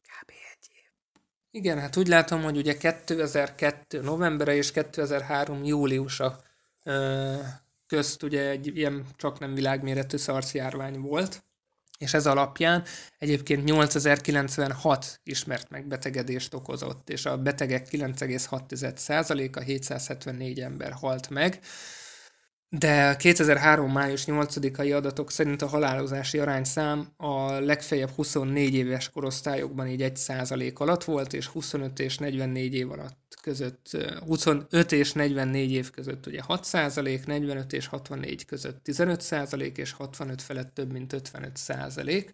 Kb. 0.02 0.30
egy 0.30 0.68
év. 0.74 0.90
Igen, 1.50 1.80
hát 1.80 1.96
úgy 1.96 2.06
látom, 2.06 2.42
hogy 2.42 2.56
ugye 2.56 2.76
2002 2.76 4.02
novembere 4.02 4.54
és 4.54 4.70
2003 4.70 5.64
júliusa 5.64 6.40
ö, 6.82 7.37
közt 7.87 8.22
ugye 8.22 8.48
egy 8.48 8.76
ilyen 8.76 9.06
csak 9.16 9.38
nem 9.38 9.54
világméretű 9.54 10.16
szarszjárvány 10.16 11.00
volt 11.00 11.42
és 12.05 12.14
ez 12.14 12.27
alapján 12.27 12.83
egyébként 13.19 13.64
8096 13.64 15.21
ismert 15.23 15.71
megbetegedést 15.71 16.55
okozott, 16.55 17.11
és 17.11 17.27
a 17.27 17.38
betegek 17.38 17.88
9,6%-a 17.90 19.61
774 19.61 20.61
ember 20.61 20.93
halt 20.93 21.31
meg, 21.31 21.61
de 22.68 23.16
2003. 23.16 23.92
május 23.92 24.24
8-ai 24.27 24.96
adatok 24.96 25.31
szerint 25.31 25.62
a 25.62 25.66
halálozási 25.66 26.38
arányszám 26.38 27.12
a 27.16 27.50
legfeljebb 27.53 28.11
24 28.11 28.74
éves 28.74 29.11
korosztályokban 29.11 29.87
így 29.87 30.12
1% 30.14 30.74
alatt 30.74 31.05
volt, 31.05 31.33
és 31.33 31.46
25 31.46 31.98
és 31.98 32.18
44 32.18 32.74
év 32.74 32.90
alatt 32.90 33.38
között, 33.42 33.90
25 34.27 34.92
és 34.92 35.12
44 35.12 35.72
év 35.72 35.90
között 35.90 36.27
ugye 36.27 36.42
6 36.42 36.64
százalék, 36.64 37.27
45 37.27 37.72
és 37.72 37.87
64 37.87 38.44
között 38.44 38.85
15 38.85 39.20
százalék, 39.20 39.77
és 39.77 39.92
65 39.92 40.42
felett 40.42 40.74
több 40.74 40.92
mint 40.92 41.12
55 41.12 41.57
százalék. 41.57 42.33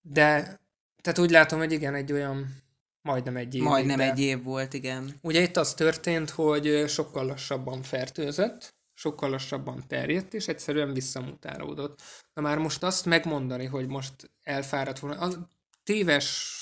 De, 0.00 0.60
tehát 1.02 1.18
úgy 1.18 1.30
látom, 1.30 1.58
hogy 1.58 1.72
igen, 1.72 1.94
egy 1.94 2.12
olyan 2.12 2.62
majdnem 3.02 3.36
egy 3.36 3.54
év. 3.54 3.62
Majdnem 3.62 4.00
egy 4.00 4.20
év 4.20 4.42
volt, 4.42 4.74
igen. 4.74 5.18
Ugye 5.20 5.40
itt 5.40 5.56
az 5.56 5.74
történt, 5.74 6.30
hogy 6.30 6.84
sokkal 6.88 7.26
lassabban 7.26 7.82
fertőzött, 7.82 8.75
sokkal 8.96 9.30
lassabban 9.30 9.84
terjedt, 9.88 10.34
és 10.34 10.48
egyszerűen 10.48 10.92
visszamutálódott. 10.92 12.02
Na 12.34 12.42
már 12.42 12.58
most 12.58 12.82
azt 12.82 13.04
megmondani, 13.04 13.64
hogy 13.64 13.88
most 13.88 14.30
elfáradt 14.42 14.98
volna, 14.98 15.20
az 15.20 15.38
téves 15.82 16.54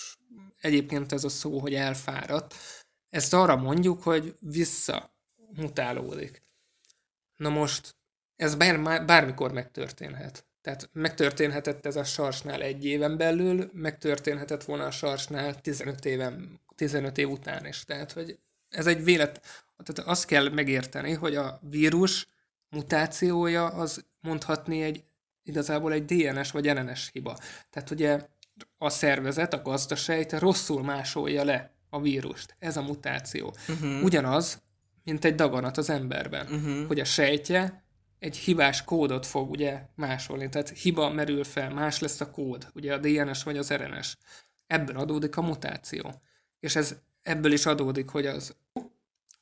egyébként 0.61 1.13
ez 1.13 1.25
a 1.25 1.29
szó, 1.29 1.59
hogy 1.59 1.75
elfáradt, 1.75 2.55
ezt 3.11 3.35
arra 3.35 3.57
mondjuk, 3.57 4.03
hogy 4.03 4.35
visszamutálódik. 4.41 6.43
Na 7.37 7.49
most 7.49 7.97
ez 8.37 8.55
bár, 8.55 9.05
bármikor 9.05 9.53
megtörténhet. 9.53 10.47
Tehát 10.61 10.89
megtörténhetett 10.93 11.87
ez 11.87 11.97
a 11.97 12.05
sarsnál 12.05 12.63
egy 12.63 12.85
éven 12.85 13.17
belül, 13.17 13.71
megtörténhetett 13.73 14.65
volna 14.65 14.85
a 14.85 14.91
sarsnál 14.91 15.61
15, 15.61 16.05
éven, 16.05 16.61
15 16.75 17.19
év 17.19 17.31
után 17.31 17.67
is. 17.67 17.85
Tehát, 17.85 18.13
hogy 18.13 18.39
ez 18.69 18.87
egy 18.87 19.05
vélet, 19.05 19.64
tehát 19.83 20.11
azt 20.11 20.27
kell 20.27 20.49
megérteni, 20.49 21.13
hogy 21.13 21.37
a 21.37 21.61
vírus 21.63 22.29
mutációja 22.69 23.67
az 23.67 24.05
mondhatni 24.21 24.83
egy 24.83 25.05
igazából 25.43 25.93
egy 25.93 26.05
DNS 26.05 26.51
vagy 26.51 26.69
RNS 26.69 27.11
hiba. 27.13 27.39
Tehát 27.71 27.91
ugye 27.91 28.27
a 28.79 28.89
szervezet, 28.89 29.55
a 29.55 29.63
gazdaságot 29.63 30.33
rosszul 30.33 30.83
másolja 30.83 31.45
le 31.45 31.75
a 31.89 32.01
vírust. 32.01 32.57
Ez 32.59 32.77
a 32.77 32.83
mutáció. 32.83 33.55
Uh-huh. 33.69 34.03
Ugyanaz, 34.03 34.63
mint 35.05 35.25
egy 35.25 35.35
daganat 35.35 35.77
az 35.77 35.91
emberben, 35.91 36.47
uh-huh. 36.47 36.87
hogy 36.87 37.01
a 37.01 37.05
sejtje 37.05 37.85
egy 38.19 38.37
hibás 38.37 38.85
kódot 38.85 39.27
fog 39.27 39.51
ugye 39.51 39.83
másolni, 39.95 40.49
tehát 40.49 40.69
hiba 40.69 41.11
merül 41.11 41.45
fel, 41.45 41.71
más 41.71 41.99
lesz 41.99 42.21
a 42.21 42.31
kód, 42.31 42.67
ugye 42.75 42.95
a 42.95 42.99
DNS 42.99 43.43
vagy 43.43 43.57
az 43.57 43.73
RNS. 43.73 44.17
Ebből 44.67 44.97
adódik 44.97 45.37
a 45.37 45.43
mutáció. 45.43 46.23
És 46.61 46.77
ez 46.77 46.97
ebből 47.23 47.53
is 47.53 47.67
adódik, 47.67 48.09
hogy 48.09 48.27
az, 48.27 48.57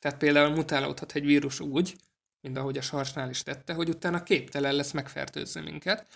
tehát 0.02 0.18
például 0.18 0.54
mutálódhat 0.54 1.12
egy 1.12 1.24
vírus 1.24 1.60
úgy, 1.60 1.96
mint 2.40 2.56
ahogy 2.56 2.78
a 2.78 2.82
sarsnál 2.82 3.30
is 3.30 3.42
tette, 3.42 3.72
hogy 3.72 3.88
utána 3.88 4.22
képtelen 4.22 4.74
lesz 4.74 4.90
megfertőzni 4.90 5.60
minket, 5.60 6.06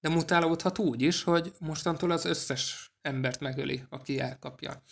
de 0.00 0.08
mutálódhat 0.08 0.78
úgy 0.78 1.02
is, 1.02 1.22
hogy 1.22 1.52
mostantól 1.58 2.10
az 2.10 2.24
összes 2.24 2.92
embert 3.02 3.40
megöli, 3.40 3.84
aki 3.88 4.20
elkapja. 4.20 4.82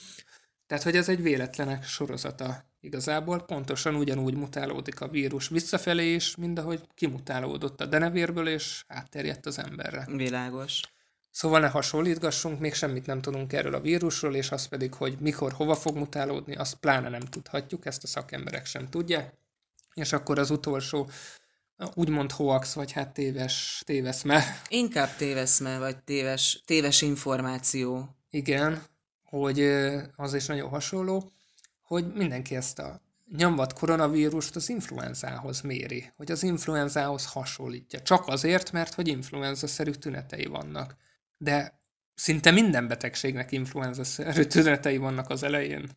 Tehát, 0.66 0.84
hogy 0.84 0.96
ez 0.96 1.08
egy 1.08 1.22
véletlenek 1.22 1.84
sorozata 1.84 2.64
igazából, 2.80 3.42
pontosan 3.42 3.94
ugyanúgy 3.94 4.34
mutálódik 4.34 5.00
a 5.00 5.08
vírus 5.08 5.48
visszafelé 5.48 6.14
is, 6.14 6.36
mint 6.36 6.58
ahogy 6.58 6.80
kimutálódott 6.94 7.80
a 7.80 7.86
denevérből, 7.86 8.48
és 8.48 8.84
átterjedt 8.86 9.46
az 9.46 9.58
emberre. 9.58 10.06
Világos. 10.06 10.80
Szóval 11.32 11.60
ne 11.60 11.68
hasonlítgassunk, 11.68 12.60
még 12.60 12.74
semmit 12.74 13.06
nem 13.06 13.20
tudunk 13.20 13.52
erről 13.52 13.74
a 13.74 13.80
vírusról, 13.80 14.34
és 14.34 14.50
az 14.50 14.66
pedig, 14.66 14.94
hogy 14.94 15.16
mikor, 15.20 15.52
hova 15.52 15.74
fog 15.74 15.96
mutálódni, 15.96 16.54
azt 16.54 16.74
pláne 16.74 17.08
nem 17.08 17.20
tudhatjuk, 17.20 17.86
ezt 17.86 18.04
a 18.04 18.06
szakemberek 18.06 18.66
sem 18.66 18.88
tudják. 18.88 19.34
És 19.94 20.12
akkor 20.12 20.38
az 20.38 20.50
utolsó, 20.50 21.10
úgymond 21.94 22.32
hoax, 22.32 22.72
vagy 22.72 22.92
hát 22.92 23.12
téves, 23.12 23.82
téveszme. 23.86 24.60
Inkább 24.68 25.16
téveszme, 25.16 25.78
vagy 25.78 25.96
téves, 26.04 26.62
téves 26.64 27.02
információ. 27.02 28.16
Igen, 28.30 28.82
hogy 29.24 29.60
az 30.16 30.34
is 30.34 30.46
nagyon 30.46 30.68
hasonló, 30.68 31.32
hogy 31.82 32.12
mindenki 32.12 32.56
ezt 32.56 32.78
a 32.78 33.00
nyomvat 33.36 33.72
koronavírust 33.72 34.56
az 34.56 34.68
influenzához 34.68 35.60
méri, 35.60 36.12
hogy 36.16 36.30
az 36.30 36.42
influenzához 36.42 37.26
hasonlítja. 37.26 38.00
Csak 38.00 38.26
azért, 38.26 38.72
mert 38.72 38.94
hogy 38.94 39.08
influenza-szerű 39.08 39.90
tünetei 39.90 40.46
vannak. 40.46 40.96
De 41.42 41.80
szinte 42.14 42.50
minden 42.50 42.88
betegségnek 42.88 43.52
influenza-szerű 43.52 44.42
tünetei 44.42 44.96
vannak 44.96 45.30
az 45.30 45.42
elején. 45.42 45.90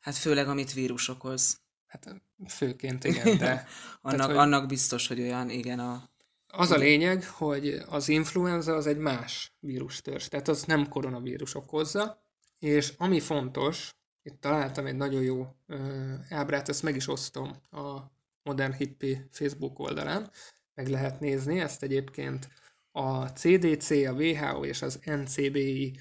Hát 0.00 0.14
főleg, 0.14 0.48
amit 0.48 0.72
vírus 0.72 1.08
okoz. 1.08 1.60
Hát 1.86 2.14
főként 2.48 3.04
igen, 3.04 3.38
de... 3.38 3.66
annak, 4.00 4.16
tehát, 4.16 4.26
hogy... 4.26 4.36
annak 4.36 4.66
biztos, 4.68 5.08
hogy 5.08 5.20
olyan, 5.20 5.50
igen, 5.50 5.78
a... 5.78 6.10
Az 6.46 6.70
a 6.70 6.76
lényeg, 6.76 7.24
hogy 7.24 7.82
az 7.88 8.08
influenza 8.08 8.74
az 8.74 8.86
egy 8.86 8.96
más 8.96 9.52
vírustörzs, 9.60 10.28
tehát 10.28 10.48
az 10.48 10.62
nem 10.62 10.88
koronavírus 10.88 11.54
okozza, 11.54 12.22
és 12.58 12.92
ami 12.96 13.20
fontos, 13.20 13.94
itt 14.22 14.40
találtam 14.40 14.86
egy 14.86 14.96
nagyon 14.96 15.22
jó 15.22 15.54
ö, 15.66 16.12
ábrát, 16.30 16.68
ezt 16.68 16.82
meg 16.82 16.96
is 16.96 17.08
osztom 17.08 17.56
a 17.70 18.00
Modern 18.42 18.72
Hippie 18.72 19.26
Facebook 19.30 19.78
oldalán, 19.78 20.30
meg 20.74 20.88
lehet 20.88 21.20
nézni, 21.20 21.60
ezt 21.60 21.82
egyébként 21.82 22.48
a 22.96 23.26
CDC, 23.26 23.90
a 23.90 24.12
WHO 24.12 24.64
és 24.64 24.82
az 24.82 24.98
NCBI 25.04 25.98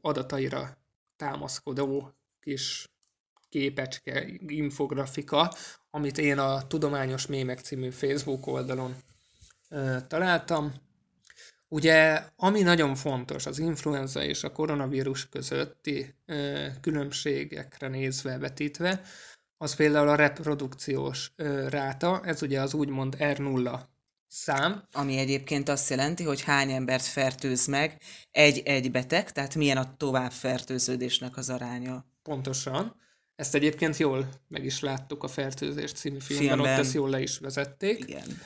adataira 0.00 0.76
támaszkodó 1.16 2.14
kis 2.40 2.88
képecske, 3.48 4.26
infografika, 4.46 5.54
amit 5.90 6.18
én 6.18 6.38
a 6.38 6.66
Tudományos 6.66 7.26
Mémek 7.26 7.58
című 7.58 7.90
Facebook 7.90 8.46
oldalon 8.46 8.94
találtam. 10.08 10.72
Ugye, 11.68 12.24
ami 12.36 12.62
nagyon 12.62 12.94
fontos 12.94 13.46
az 13.46 13.58
influenza 13.58 14.24
és 14.24 14.44
a 14.44 14.52
koronavírus 14.52 15.28
közötti 15.28 16.14
ö, 16.26 16.66
különbségekre 16.80 17.88
nézve, 17.88 18.38
vetítve, 18.38 19.02
az 19.56 19.74
például 19.74 20.08
a 20.08 20.14
reprodukciós 20.14 21.32
ö, 21.36 21.68
ráta, 21.68 22.20
ez 22.24 22.42
ugye 22.42 22.60
az 22.60 22.74
úgymond 22.74 23.16
R0 23.18 23.80
szám. 24.32 24.84
Ami 24.92 25.16
egyébként 25.16 25.68
azt 25.68 25.90
jelenti, 25.90 26.22
hogy 26.22 26.42
hány 26.42 26.70
embert 26.70 27.04
fertőz 27.04 27.66
meg 27.66 28.00
egy-egy 28.30 28.90
beteg, 28.90 29.32
tehát 29.32 29.54
milyen 29.54 29.76
a 29.76 29.96
továbbfertőződésnek 29.96 31.36
az 31.36 31.50
aránya. 31.50 32.04
Pontosan. 32.22 32.96
Ezt 33.36 33.54
egyébként 33.54 33.96
jól 33.96 34.28
meg 34.48 34.64
is 34.64 34.80
láttuk 34.80 35.22
a 35.22 35.28
Fertőzés 35.28 35.92
című 35.92 36.18
filmben, 36.18 36.48
filmben. 36.48 36.72
ott 36.72 36.78
ezt 36.78 36.94
jól 36.94 37.10
le 37.10 37.20
is 37.20 37.38
vezették. 37.38 37.98
Igen. 37.98 38.40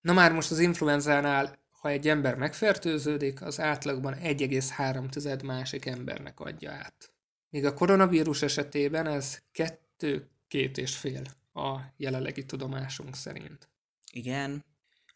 Na 0.00 0.12
már 0.12 0.32
most 0.32 0.50
az 0.50 0.58
influenzánál, 0.58 1.58
ha 1.70 1.88
egy 1.88 2.08
ember 2.08 2.34
megfertőződik, 2.34 3.42
az 3.42 3.60
átlagban 3.60 4.14
1,3 4.14 5.44
másik 5.44 5.86
embernek 5.86 6.40
adja 6.40 6.70
át. 6.70 7.12
Míg 7.50 7.64
a 7.64 7.74
koronavírus 7.74 8.42
esetében 8.42 9.06
ez 9.06 9.38
2 9.52 10.28
két 10.48 10.78
és 10.78 10.96
fél 10.96 11.22
a 11.52 11.78
jelenlegi 11.96 12.44
tudomásunk 12.44 13.16
szerint. 13.16 13.68
Igen. 14.12 14.64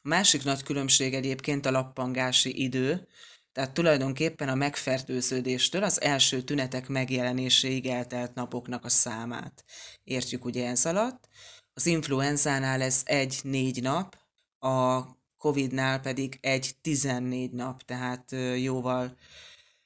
A 0.03 0.09
másik 0.09 0.45
nagy 0.45 0.63
különbség 0.63 1.15
egyébként 1.15 1.67
a 1.67 1.71
lappangási 1.71 2.63
idő, 2.63 3.09
tehát 3.53 3.75
tulajdonképpen 3.75 4.49
a 4.49 4.55
megfertőződéstől 4.55 5.83
az 5.83 6.01
első 6.01 6.43
tünetek 6.43 6.89
megjelenéséig 6.89 7.87
eltelt 7.87 8.35
napoknak 8.35 8.85
a 8.85 8.89
számát. 8.89 9.65
Értjük 10.05 10.45
ugye 10.45 10.69
ez 10.69 10.87
alatt. 10.87 11.29
Az 11.75 11.87
influenzánál 11.87 12.83
ez 12.83 13.01
egy-négy 13.05 13.83
nap, 13.83 14.17
a 14.59 15.03
Covid-nál 15.37 16.01
pedig 16.01 16.39
egy 16.41 16.75
14 16.81 17.51
nap, 17.51 17.83
tehát 17.83 18.35
jóval 18.57 19.17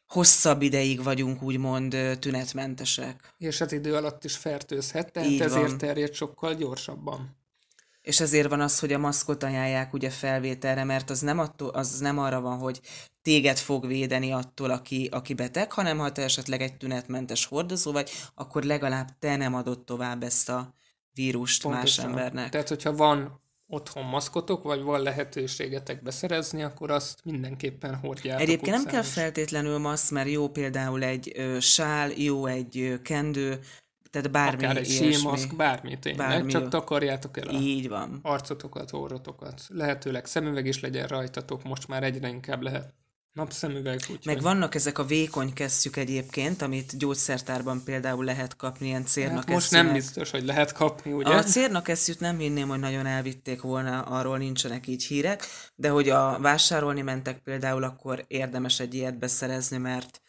hosszabb 0.06 0.62
ideig 0.62 1.02
vagyunk 1.02 1.42
úgymond 1.42 1.96
tünetmentesek. 2.18 3.34
És 3.38 3.60
az 3.60 3.72
idő 3.72 3.94
alatt 3.94 4.24
is 4.24 4.36
fertőzhet, 4.36 5.12
tehát 5.12 5.28
Így 5.28 5.40
ezért 5.40 5.68
van. 5.68 5.78
terjed 5.78 6.14
sokkal 6.14 6.54
gyorsabban. 6.54 7.36
És 8.06 8.20
ezért 8.20 8.48
van 8.48 8.60
az, 8.60 8.78
hogy 8.78 8.92
a 8.92 8.98
maszkot 8.98 9.42
ajánlják 9.42 9.92
ugye 9.92 10.10
felvételre, 10.10 10.84
mert 10.84 11.10
az 11.10 11.20
nem, 11.20 11.38
attól, 11.38 11.68
az 11.68 11.98
nem 11.98 12.18
arra 12.18 12.40
van, 12.40 12.58
hogy 12.58 12.80
téged 13.22 13.56
fog 13.56 13.86
védeni 13.86 14.32
attól, 14.32 14.70
aki, 14.70 15.08
aki 15.12 15.34
beteg, 15.34 15.72
hanem 15.72 15.98
ha 15.98 16.12
te 16.12 16.22
esetleg 16.22 16.60
egy 16.60 16.76
tünetmentes 16.76 17.44
hordozó 17.44 17.92
vagy, 17.92 18.10
akkor 18.34 18.62
legalább 18.62 19.08
te 19.18 19.36
nem 19.36 19.54
adod 19.54 19.84
tovább 19.84 20.22
ezt 20.22 20.48
a 20.48 20.74
vírust 21.12 21.62
Pontosan. 21.62 22.04
más 22.04 22.14
embernek. 22.14 22.50
Tehát, 22.50 22.68
hogyha 22.68 22.92
van 22.92 23.40
otthon 23.66 24.04
maszkotok, 24.04 24.62
vagy 24.62 24.82
van 24.82 25.00
lehetőségetek 25.00 26.02
beszerezni, 26.02 26.62
akkor 26.62 26.90
azt 26.90 27.20
mindenképpen 27.24 27.94
hordjátok 27.94 28.42
Egyébként 28.42 28.76
nem 28.76 28.84
kell 28.84 29.02
feltétlenül 29.02 29.78
maszk, 29.78 30.10
mert 30.10 30.28
jó 30.28 30.48
például 30.48 31.02
egy 31.02 31.32
ö, 31.36 31.60
sál, 31.60 32.10
jó 32.10 32.46
egy 32.46 32.78
ö, 32.78 33.02
kendő, 33.02 33.60
tehát 34.16 34.30
bármi 34.30 34.64
Akár 34.64 34.76
egy 34.76 34.86
símaszk, 34.86 35.56
bármi 35.56 35.98
tényleg, 35.98 36.28
bármi 36.28 36.52
csak 36.52 36.68
takarjátok 36.68 37.38
el 37.38 37.46
a 37.48 37.52
Így 37.52 37.88
van. 37.88 38.18
arcotokat, 38.22 38.92
orrotokat. 38.92 39.62
Lehetőleg 39.68 40.26
szemüveg 40.26 40.66
is 40.66 40.80
legyen 40.80 41.06
rajtatok, 41.06 41.64
most 41.64 41.88
már 41.88 42.02
egyre 42.02 42.28
inkább 42.28 42.62
lehet 42.62 42.94
Napszemüveg, 43.36 44.00
úgy. 44.10 44.26
Meg 44.26 44.42
vannak 44.42 44.74
ezek 44.74 44.98
a 44.98 45.04
vékony 45.04 45.52
kesztyűk 45.52 45.96
egyébként, 45.96 46.62
amit 46.62 46.98
gyógyszertárban 46.98 47.82
például 47.84 48.24
lehet 48.24 48.56
kapni, 48.56 48.86
ilyen 48.86 49.04
hát 49.14 49.48
most 49.48 49.70
nem 49.70 49.92
biztos, 49.92 50.30
hogy 50.30 50.44
lehet 50.44 50.72
kapni, 50.72 51.12
ugye? 51.12 51.34
A 51.34 51.42
cérnakesztyűt 51.42 52.20
nem 52.20 52.38
hinném, 52.38 52.68
hogy 52.68 52.78
nagyon 52.78 53.06
elvitték 53.06 53.60
volna, 53.60 54.02
arról 54.02 54.38
nincsenek 54.38 54.86
így 54.86 55.04
hírek, 55.04 55.44
de 55.74 55.88
hogy 55.88 56.08
a 56.08 56.38
vásárolni 56.40 57.02
mentek 57.02 57.38
például, 57.38 57.82
akkor 57.82 58.24
érdemes 58.28 58.80
egy 58.80 58.94
ilyet 58.94 59.18
beszerezni, 59.18 59.76
mert 59.76 60.20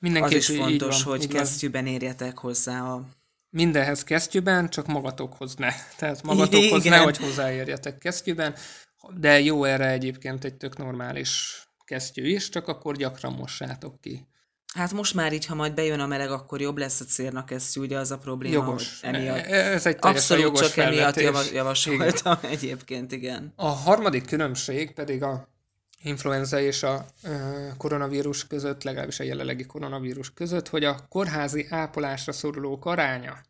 Mindenképp 0.00 0.38
az 0.38 0.50
is 0.50 0.56
fontos, 0.56 1.02
van, 1.02 1.16
hogy 1.16 1.28
kesztyűben 1.28 1.86
érjetek 1.86 2.38
hozzá 2.38 2.82
a 2.82 3.04
mindenhez 3.50 4.04
kesztyűben, 4.04 4.68
csak 4.68 4.86
magatokhoz 4.86 5.54
ne. 5.54 5.72
Tehát 5.98 6.22
magatokhoz 6.22 6.84
Igen. 6.84 6.98
ne, 6.98 7.04
hogy 7.04 7.16
hozzáérjetek 7.16 7.98
kesztyűben, 7.98 8.54
de 9.16 9.40
jó 9.40 9.64
erre 9.64 9.90
egyébként 9.90 10.44
egy 10.44 10.54
tök 10.54 10.76
normális 10.76 11.62
kesztyű 11.84 12.28
is, 12.28 12.48
csak 12.48 12.68
akkor 12.68 12.96
gyakran 12.96 13.32
mossátok 13.32 14.00
ki. 14.00 14.26
Hát 14.74 14.92
most 14.92 15.14
már 15.14 15.32
így, 15.32 15.46
ha 15.46 15.54
majd 15.54 15.74
bejön 15.74 16.00
a 16.00 16.06
meleg, 16.06 16.30
akkor 16.30 16.60
jobb 16.60 16.78
lesz 16.78 17.00
a 17.00 17.04
cérna 17.04 17.44
kesztyű, 17.44 17.80
ugye 17.80 17.98
az 17.98 18.10
a 18.10 18.18
probléma, 18.18 18.54
jogos. 18.54 19.00
hogy 19.00 19.14
emiatt. 19.14 19.36
E, 19.36 19.72
ez 19.72 19.86
egy 19.86 19.96
Abszolút 20.00 20.42
jogos 20.42 20.60
csak 20.60 20.70
felvetés. 20.70 21.24
emiatt 21.24 21.52
javasoltam 21.52 22.38
igen. 22.42 22.50
egyébként, 22.56 23.12
igen. 23.12 23.52
A 23.56 23.66
harmadik 23.66 24.26
különbség 24.26 24.94
pedig 24.94 25.22
a 25.22 25.48
influenza 26.02 26.60
és 26.60 26.82
a 26.82 27.06
koronavírus 27.76 28.46
között, 28.46 28.82
legalábbis 28.82 29.20
a 29.20 29.24
jelenlegi 29.24 29.66
koronavírus 29.66 30.32
között, 30.32 30.68
hogy 30.68 30.84
a 30.84 31.06
kórházi 31.08 31.66
ápolásra 31.70 32.32
szorulók 32.32 32.84
aránya 32.84 33.40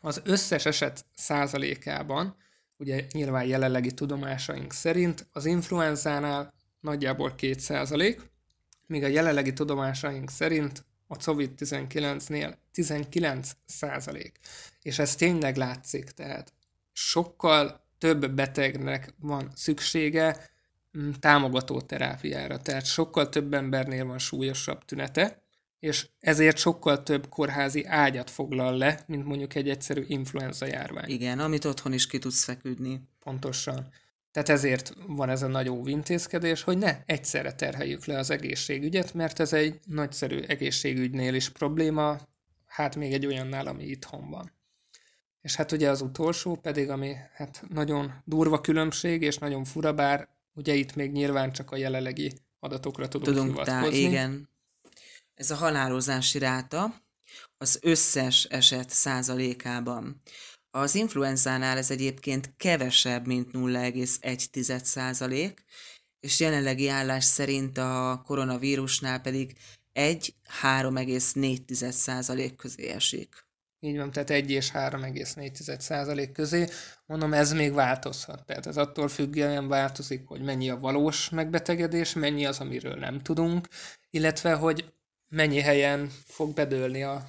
az 0.00 0.20
összes 0.24 0.66
eset 0.66 1.04
százalékában, 1.14 2.36
ugye 2.76 3.04
nyilván 3.12 3.44
jelenlegi 3.44 3.94
tudomásaink 3.94 4.72
szerint 4.72 5.26
az 5.32 5.44
influenzánál 5.44 6.52
nagyjából 6.80 7.34
2%, 7.38 8.20
míg 8.86 9.02
a 9.04 9.06
jelenlegi 9.06 9.52
tudomásaink 9.52 10.30
szerint 10.30 10.84
a 11.06 11.16
COVID-19-nél 11.16 12.54
19%. 12.74 14.32
És 14.82 14.98
ez 14.98 15.14
tényleg 15.14 15.56
látszik, 15.56 16.10
tehát 16.10 16.52
sokkal 16.92 17.84
több 17.98 18.30
betegnek 18.30 19.14
van 19.18 19.50
szüksége 19.54 20.50
támogató 21.20 21.80
terápiára, 21.80 22.58
tehát 22.58 22.86
sokkal 22.86 23.28
több 23.28 23.54
embernél 23.54 24.04
van 24.04 24.18
súlyosabb 24.18 24.84
tünete, 24.84 25.42
és 25.78 26.08
ezért 26.18 26.56
sokkal 26.56 27.02
több 27.02 27.28
kórházi 27.28 27.84
ágyat 27.86 28.30
foglal 28.30 28.76
le, 28.76 29.00
mint 29.06 29.24
mondjuk 29.24 29.54
egy 29.54 29.68
egyszerű 29.68 30.04
influenza 30.06 30.66
járvány. 30.66 31.10
Igen, 31.10 31.38
amit 31.38 31.64
otthon 31.64 31.92
is 31.92 32.06
ki 32.06 32.18
tudsz 32.18 32.44
feküdni. 32.44 33.00
Pontosan. 33.18 33.88
Tehát 34.30 34.48
ezért 34.48 34.92
van 35.06 35.28
ez 35.28 35.42
a 35.42 35.46
nagy 35.46 35.68
óvintézkedés, 35.68 36.62
hogy 36.62 36.78
ne 36.78 37.02
egyszerre 37.06 37.52
terheljük 37.52 38.04
le 38.04 38.18
az 38.18 38.30
egészségügyet, 38.30 39.14
mert 39.14 39.40
ez 39.40 39.52
egy 39.52 39.80
nagyszerű 39.86 40.40
egészségügynél 40.40 41.34
is 41.34 41.48
probléma, 41.48 42.18
hát 42.66 42.96
még 42.96 43.12
egy 43.12 43.26
olyannál, 43.26 43.66
ami 43.66 43.84
itthon 43.84 44.30
van. 44.30 44.52
És 45.40 45.56
hát 45.56 45.72
ugye 45.72 45.90
az 45.90 46.00
utolsó 46.00 46.56
pedig, 46.56 46.90
ami 46.90 47.14
hát 47.32 47.62
nagyon 47.68 48.12
durva 48.24 48.60
különbség, 48.60 49.22
és 49.22 49.38
nagyon 49.38 49.64
fura, 49.64 49.92
bár 49.92 50.28
ugye 50.54 50.74
itt 50.74 50.94
még 50.94 51.12
nyilván 51.12 51.52
csak 51.52 51.70
a 51.70 51.76
jelenlegi 51.76 52.32
adatokra 52.58 53.08
tudunk, 53.08 53.36
tudunk 53.36 53.48
hivatkozni. 53.48 54.02
Tá, 54.02 54.08
igen. 54.08 54.48
Ez 55.34 55.50
a 55.50 55.54
halálozási 55.54 56.38
ráta 56.38 57.02
az 57.56 57.78
összes 57.82 58.44
eset 58.44 58.90
százalékában. 58.90 60.22
Az 60.70 60.94
influenzánál 60.94 61.76
ez 61.76 61.90
egyébként 61.90 62.54
kevesebb, 62.56 63.26
mint 63.26 63.50
0,1 63.52 64.82
százalék, 64.82 65.64
és 66.20 66.40
jelenlegi 66.40 66.88
állás 66.88 67.24
szerint 67.24 67.78
a 67.78 68.22
koronavírusnál 68.24 69.20
pedig 69.20 69.58
1-3,4 69.94 71.90
százalék 71.90 72.56
közé 72.56 72.88
esik. 72.88 73.48
Így 73.80 73.96
van, 73.96 74.10
tehát 74.10 74.30
1 74.30 74.50
és 74.50 74.70
3,4 74.70 75.78
százalék 75.78 76.32
közé. 76.32 76.66
Mondom, 77.06 77.32
ez 77.32 77.52
még 77.52 77.72
változhat. 77.72 78.46
Tehát 78.46 78.66
ez 78.66 78.76
attól 78.76 79.08
függően 79.08 79.68
változik, 79.68 80.26
hogy 80.26 80.40
mennyi 80.40 80.70
a 80.70 80.78
valós 80.78 81.28
megbetegedés, 81.28 82.12
mennyi 82.12 82.46
az, 82.46 82.58
amiről 82.58 82.94
nem 82.94 83.20
tudunk, 83.20 83.68
illetve 84.10 84.52
hogy 84.54 84.92
mennyi 85.28 85.60
helyen 85.60 86.10
fog 86.26 86.54
bedőlni 86.54 87.02
a 87.02 87.24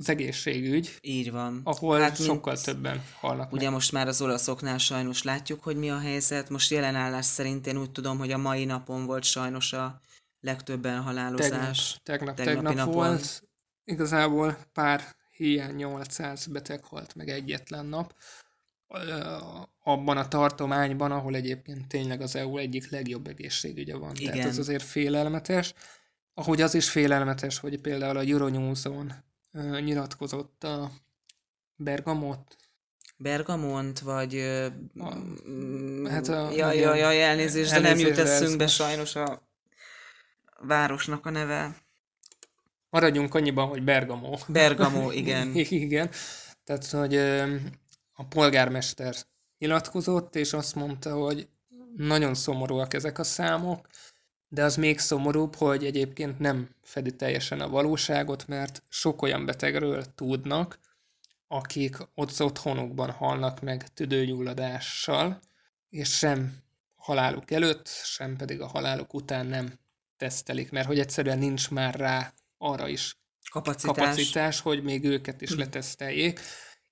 az 0.00 0.08
egészségügy. 0.08 0.96
Így 1.00 1.30
van. 1.30 1.60
Ahol 1.64 2.00
hát 2.00 2.22
sokkal 2.22 2.52
mint, 2.52 2.64
többen 2.64 3.02
halnak 3.20 3.52
Ugye 3.52 3.64
meg. 3.64 3.72
most 3.72 3.92
már 3.92 4.08
az 4.08 4.22
olaszoknál 4.22 4.78
sajnos 4.78 5.22
látjuk, 5.22 5.62
hogy 5.62 5.76
mi 5.76 5.90
a 5.90 5.98
helyzet. 5.98 6.48
Most 6.48 6.70
jelenállás 6.70 7.24
szerint 7.24 7.66
én 7.66 7.78
úgy 7.78 7.90
tudom, 7.90 8.18
hogy 8.18 8.32
a 8.32 8.38
mai 8.38 8.64
napon 8.64 9.06
volt 9.06 9.24
sajnos 9.24 9.72
a 9.72 10.00
legtöbben 10.40 11.00
halálozás. 11.00 12.00
Tegnap, 12.02 12.36
tegnap, 12.36 12.54
tegnap 12.54 12.74
napon. 12.74 12.94
volt. 12.94 13.42
Igazából 13.84 14.58
pár 14.72 15.16
hiány 15.40 15.74
800 15.74 16.46
beteg 16.46 16.84
halt 16.84 17.14
meg 17.14 17.28
egyetlen 17.28 17.86
nap. 17.86 18.14
Abban 19.82 20.16
a 20.16 20.28
tartományban, 20.28 21.12
ahol 21.12 21.34
egyébként 21.34 21.88
tényleg 21.88 22.20
az 22.20 22.36
EU 22.36 22.56
egyik 22.56 22.90
legjobb 22.90 23.26
egészségügye 23.26 23.96
van. 23.96 24.14
Igen. 24.14 24.32
Tehát 24.32 24.48
ez 24.48 24.58
azért 24.58 24.82
félelmetes. 24.82 25.74
Ahogy 26.34 26.60
az 26.60 26.74
is 26.74 26.90
félelmetes, 26.90 27.58
hogy 27.58 27.80
például 27.80 28.16
a 28.16 28.22
Euronews-on 28.22 29.12
nyilatkozott 29.80 30.64
a 30.64 30.90
Bergamot. 31.76 32.56
Bergamont, 33.16 33.98
vagy... 33.98 34.34
A, 34.98 35.16
hát 36.08 36.28
a, 36.28 36.50
jaj, 36.50 36.78
jaj, 36.78 36.98
jaj, 36.98 37.22
elnézést, 37.22 37.72
de 37.72 37.80
nem 37.80 37.98
jut 37.98 38.18
eszünkbe 38.18 38.66
sajnos 38.66 39.16
a 39.16 39.48
városnak 40.58 41.26
a 41.26 41.30
neve. 41.30 41.76
Maradjunk 42.90 43.34
annyiban, 43.34 43.68
hogy 43.68 43.82
Bergamo. 43.82 44.36
Bergamo, 44.48 45.10
igen. 45.20 45.50
igen. 45.54 46.10
Tehát, 46.64 46.86
hogy 46.86 47.16
a 48.12 48.24
polgármester 48.28 49.14
nyilatkozott, 49.58 50.36
és 50.36 50.52
azt 50.52 50.74
mondta, 50.74 51.14
hogy 51.14 51.48
nagyon 51.96 52.34
szomorúak 52.34 52.94
ezek 52.94 53.18
a 53.18 53.24
számok, 53.24 53.88
de 54.48 54.64
az 54.64 54.76
még 54.76 54.98
szomorúbb, 54.98 55.54
hogy 55.54 55.84
egyébként 55.84 56.38
nem 56.38 56.68
fedi 56.82 57.16
teljesen 57.16 57.60
a 57.60 57.68
valóságot, 57.68 58.46
mert 58.46 58.82
sok 58.88 59.22
olyan 59.22 59.46
betegről 59.46 60.04
tudnak, 60.14 60.78
akik 61.46 61.96
ott 62.14 62.42
otthonukban 62.42 63.10
halnak 63.10 63.60
meg 63.60 63.88
tüdőgyulladással, 63.88 65.40
és 65.88 66.16
sem 66.16 66.56
haláluk 66.96 67.50
előtt, 67.50 67.88
sem 67.88 68.36
pedig 68.36 68.60
a 68.60 68.66
haláluk 68.66 69.14
után 69.14 69.46
nem 69.46 69.78
tesztelik, 70.16 70.70
mert 70.70 70.86
hogy 70.86 70.98
egyszerűen 70.98 71.38
nincs 71.38 71.70
már 71.70 71.94
rá 71.94 72.32
arra 72.60 72.88
is 72.88 73.18
Kapacitás. 73.50 73.96
kapacitás, 73.96 74.60
hogy 74.60 74.82
még 74.82 75.04
őket 75.04 75.40
is 75.40 75.54
leteszteljék. 75.54 76.40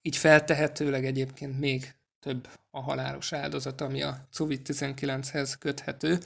Így 0.03 0.17
feltehetőleg 0.17 1.05
egyébként 1.05 1.59
még 1.59 1.95
több 2.21 2.49
a 2.71 2.81
halálos 2.81 3.33
áldozat, 3.33 3.81
ami 3.81 4.03
a 4.03 4.29
COVID-19-hez 4.39 5.55
köthető, 5.59 6.19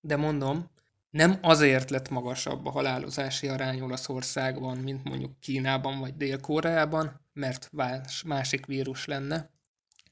de 0.00 0.16
mondom, 0.16 0.70
nem 1.10 1.38
azért 1.42 1.90
lett 1.90 2.08
magasabb 2.08 2.66
a 2.66 2.70
halálozási 2.70 3.48
arány 3.48 3.80
Olaszországban, 3.80 4.78
mint 4.78 5.04
mondjuk 5.04 5.40
Kínában 5.40 5.98
vagy 5.98 6.16
Dél-Koreában, 6.16 7.20
mert 7.32 7.68
más, 7.72 8.22
másik 8.22 8.66
vírus 8.66 9.04
lenne, 9.04 9.50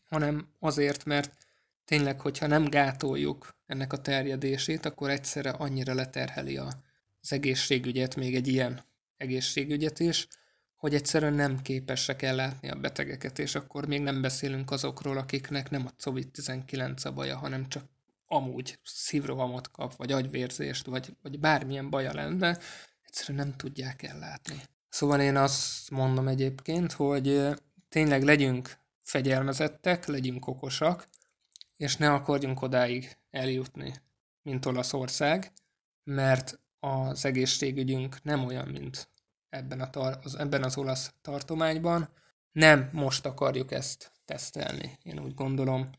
hanem 0.04 0.48
azért, 0.58 1.04
mert 1.04 1.36
tényleg, 1.84 2.20
hogyha 2.20 2.46
nem 2.46 2.64
gátoljuk 2.64 3.56
ennek 3.66 3.92
a 3.92 4.00
terjedését, 4.00 4.86
akkor 4.86 5.10
egyszerre 5.10 5.50
annyira 5.50 5.94
leterheli 5.94 6.56
a, 6.56 6.68
az 7.20 7.32
egészségügyet, 7.32 8.16
még 8.16 8.34
egy 8.34 8.48
ilyen 8.48 8.84
egészségügyet 9.16 10.00
is, 10.00 10.28
hogy 10.76 10.94
egyszerűen 10.94 11.32
nem 11.32 11.62
képesek 11.62 12.22
ellátni 12.22 12.70
a 12.70 12.74
betegeket, 12.74 13.38
és 13.38 13.54
akkor 13.54 13.86
még 13.86 14.00
nem 14.00 14.20
beszélünk 14.20 14.70
azokról, 14.70 15.18
akiknek 15.18 15.70
nem 15.70 15.86
a 15.86 16.02
COVID-19 16.02 17.06
a 17.06 17.12
baja, 17.12 17.36
hanem 17.36 17.68
csak 17.68 17.84
amúgy 18.26 18.78
szívrohamot 18.84 19.70
kap, 19.70 19.96
vagy 19.96 20.12
agyvérzést, 20.12 20.86
vagy, 20.86 21.16
vagy 21.22 21.38
bármilyen 21.38 21.90
baja 21.90 22.14
lenne, 22.14 22.58
egyszerűen 23.02 23.46
nem 23.46 23.56
tudják 23.56 24.02
ellátni. 24.02 24.62
Szóval 24.88 25.20
én 25.20 25.36
azt 25.36 25.90
mondom 25.90 26.28
egyébként, 26.28 26.92
hogy 26.92 27.48
tényleg 27.88 28.22
legyünk 28.22 28.78
fegyelmezettek, 29.02 30.06
legyünk 30.06 30.46
okosak, 30.46 31.08
és 31.76 31.96
ne 31.96 32.12
akarjunk 32.12 32.62
odáig 32.62 33.16
eljutni, 33.30 33.94
mint 34.42 34.66
Olaszország, 34.66 35.52
mert 36.04 36.60
az 36.80 37.24
egészségügyünk 37.24 38.22
nem 38.22 38.44
olyan, 38.44 38.68
mint 38.68 39.08
ebben, 39.48 39.80
a 39.80 39.90
tar- 39.90 40.24
az, 40.24 40.34
ebben 40.34 40.62
az 40.62 40.76
olasz 40.76 41.14
tartományban. 41.20 42.08
Nem 42.52 42.88
most 42.92 43.26
akarjuk 43.26 43.72
ezt 43.72 44.12
tesztelni, 44.24 44.98
én 45.02 45.20
úgy 45.20 45.34
gondolom. 45.34 45.90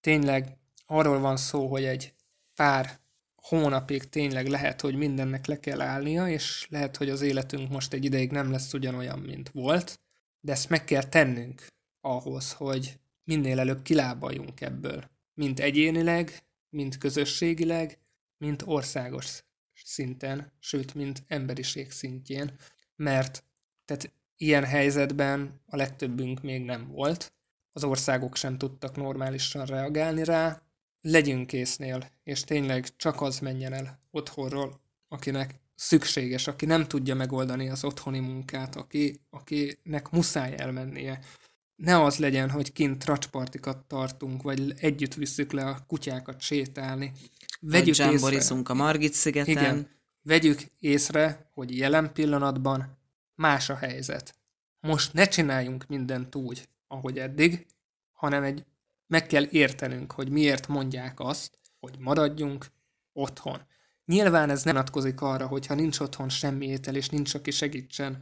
Tényleg 0.00 0.56
arról 0.86 1.18
van 1.18 1.36
szó, 1.36 1.68
hogy 1.68 1.84
egy 1.84 2.14
pár 2.54 2.98
hónapig 3.36 4.08
tényleg 4.08 4.46
lehet, 4.46 4.80
hogy 4.80 4.94
mindennek 4.94 5.46
le 5.46 5.60
kell 5.60 5.80
állnia, 5.80 6.28
és 6.28 6.66
lehet, 6.70 6.96
hogy 6.96 7.10
az 7.10 7.20
életünk 7.20 7.70
most 7.70 7.92
egy 7.92 8.04
ideig 8.04 8.30
nem 8.30 8.50
lesz 8.50 8.72
ugyanolyan, 8.72 9.18
mint 9.18 9.50
volt, 9.50 10.00
de 10.40 10.52
ezt 10.52 10.68
meg 10.68 10.84
kell 10.84 11.04
tennünk 11.04 11.66
ahhoz, 12.00 12.52
hogy 12.52 12.98
minél 13.24 13.58
előbb 13.58 13.82
kilábaljunk 13.82 14.60
ebből. 14.60 15.10
Mint 15.34 15.60
egyénileg, 15.60 16.42
mint 16.68 16.98
közösségileg, 16.98 17.98
mint 18.38 18.62
országos 18.66 19.42
szinten, 19.88 20.52
sőt, 20.58 20.94
mint 20.94 21.22
emberiség 21.26 21.90
szintjén, 21.90 22.52
mert 22.96 23.44
tehát 23.84 24.12
ilyen 24.36 24.64
helyzetben 24.64 25.60
a 25.66 25.76
legtöbbünk 25.76 26.42
még 26.42 26.64
nem 26.64 26.88
volt, 26.88 27.32
az 27.72 27.84
országok 27.84 28.36
sem 28.36 28.58
tudtak 28.58 28.96
normálisan 28.96 29.66
reagálni 29.66 30.24
rá, 30.24 30.62
legyünk 31.00 31.46
késznél, 31.46 32.10
és 32.24 32.40
tényleg 32.40 32.96
csak 32.96 33.20
az 33.20 33.38
menjen 33.38 33.72
el 33.72 34.00
otthonról, 34.10 34.80
akinek 35.08 35.60
szükséges, 35.74 36.46
aki 36.46 36.66
nem 36.66 36.84
tudja 36.84 37.14
megoldani 37.14 37.68
az 37.68 37.84
otthoni 37.84 38.18
munkát, 38.18 38.76
aki, 38.76 39.20
akinek 39.30 40.10
muszáj 40.10 40.54
elmennie. 40.56 41.20
Ne 41.78 42.02
az 42.02 42.16
legyen, 42.16 42.50
hogy 42.50 42.72
kint 42.72 42.98
tracspartikat 42.98 43.84
tartunk, 43.86 44.42
vagy 44.42 44.74
együtt 44.76 45.14
visszük 45.14 45.52
le 45.52 45.64
a 45.64 45.84
kutyákat 45.86 46.40
sétálni. 46.40 47.12
Vegyük 47.60 47.96
vagy 47.96 48.32
észre. 48.32 48.56
a 48.64 48.74
Margit 48.74 49.12
szigeten. 49.12 49.52
Igen, 49.52 49.88
vegyük 50.22 50.60
észre, 50.78 51.50
hogy 51.54 51.78
jelen 51.78 52.12
pillanatban 52.12 52.98
más 53.34 53.70
a 53.70 53.76
helyzet. 53.76 54.34
Most 54.80 55.12
ne 55.12 55.28
csináljunk 55.28 55.86
mindent 55.86 56.34
úgy, 56.34 56.68
ahogy 56.86 57.18
eddig, 57.18 57.66
hanem 58.12 58.42
egy 58.42 58.64
meg 59.06 59.26
kell 59.26 59.46
értenünk, 59.50 60.12
hogy 60.12 60.30
miért 60.30 60.68
mondják 60.68 61.20
azt, 61.20 61.58
hogy 61.80 61.96
maradjunk 61.98 62.66
otthon. 63.12 63.60
Nyilván 64.04 64.50
ez 64.50 64.62
nem 64.62 64.74
vonatkozik 64.74 65.20
arra, 65.20 65.46
hogy 65.46 65.66
ha 65.66 65.74
nincs 65.74 66.00
otthon 66.00 66.28
semmi 66.28 66.66
étel, 66.66 66.94
és 66.94 67.08
nincs, 67.08 67.34
aki 67.34 67.50
segítsen 67.50 68.18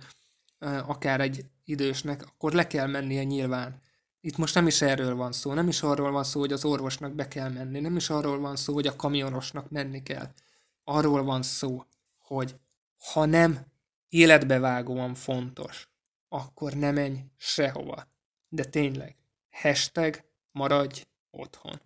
akár 0.86 1.20
egy 1.20 1.44
idősnek, 1.66 2.22
akkor 2.22 2.52
le 2.52 2.66
kell 2.66 2.86
mennie 2.86 3.24
nyilván. 3.24 3.80
Itt 4.20 4.36
most 4.36 4.54
nem 4.54 4.66
is 4.66 4.82
erről 4.82 5.14
van 5.14 5.32
szó, 5.32 5.52
nem 5.52 5.68
is 5.68 5.82
arról 5.82 6.10
van 6.10 6.24
szó, 6.24 6.40
hogy 6.40 6.52
az 6.52 6.64
orvosnak 6.64 7.12
be 7.12 7.28
kell 7.28 7.50
menni, 7.50 7.80
nem 7.80 7.96
is 7.96 8.10
arról 8.10 8.38
van 8.38 8.56
szó, 8.56 8.74
hogy 8.74 8.86
a 8.86 8.96
kamionosnak 8.96 9.70
menni 9.70 10.02
kell. 10.02 10.32
Arról 10.84 11.22
van 11.22 11.42
szó, 11.42 11.84
hogy 12.18 12.54
ha 13.12 13.24
nem 13.24 13.66
életbevágóan 14.08 15.14
fontos, 15.14 15.88
akkor 16.28 16.72
ne 16.72 16.90
menj 16.90 17.18
sehova. 17.36 18.08
De 18.48 18.64
tényleg, 18.64 19.16
hashtag 19.50 20.24
maradj 20.52 21.02
otthon. 21.30 21.80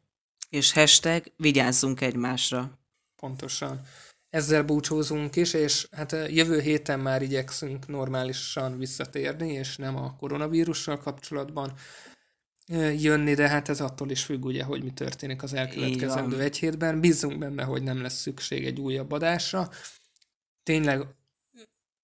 És 0.49 0.72
hashtag 0.72 1.33
vigyázzunk 1.37 2.01
egymásra. 2.01 2.78
Pontosan. 3.16 3.81
Ezzel 4.31 4.62
búcsózunk 4.62 5.37
is, 5.37 5.53
és 5.53 5.87
hát 5.91 6.12
jövő 6.28 6.61
héten 6.61 7.01
már 7.01 7.22
igyekszünk 7.22 7.87
normálisan 7.87 8.78
visszatérni, 8.78 9.53
és 9.53 9.76
nem 9.76 9.97
a 9.97 10.16
koronavírussal 10.16 10.99
kapcsolatban 10.99 11.72
jönni, 12.97 13.35
de 13.35 13.49
hát 13.49 13.68
ez 13.68 13.81
attól 13.81 14.11
is 14.11 14.24
függ, 14.24 14.45
ugye, 14.45 14.64
hogy 14.64 14.83
mi 14.83 14.93
történik 14.93 15.43
az 15.43 15.55
elkövetkezendő 15.55 16.41
egy 16.41 16.59
hétben. 16.59 17.01
Bízunk 17.01 17.39
benne, 17.39 17.62
hogy 17.62 17.83
nem 17.83 18.03
lesz 18.03 18.20
szükség 18.20 18.66
egy 18.66 18.81
újabb 18.81 19.12
adásra. 19.12 19.70
Tényleg 20.62 21.07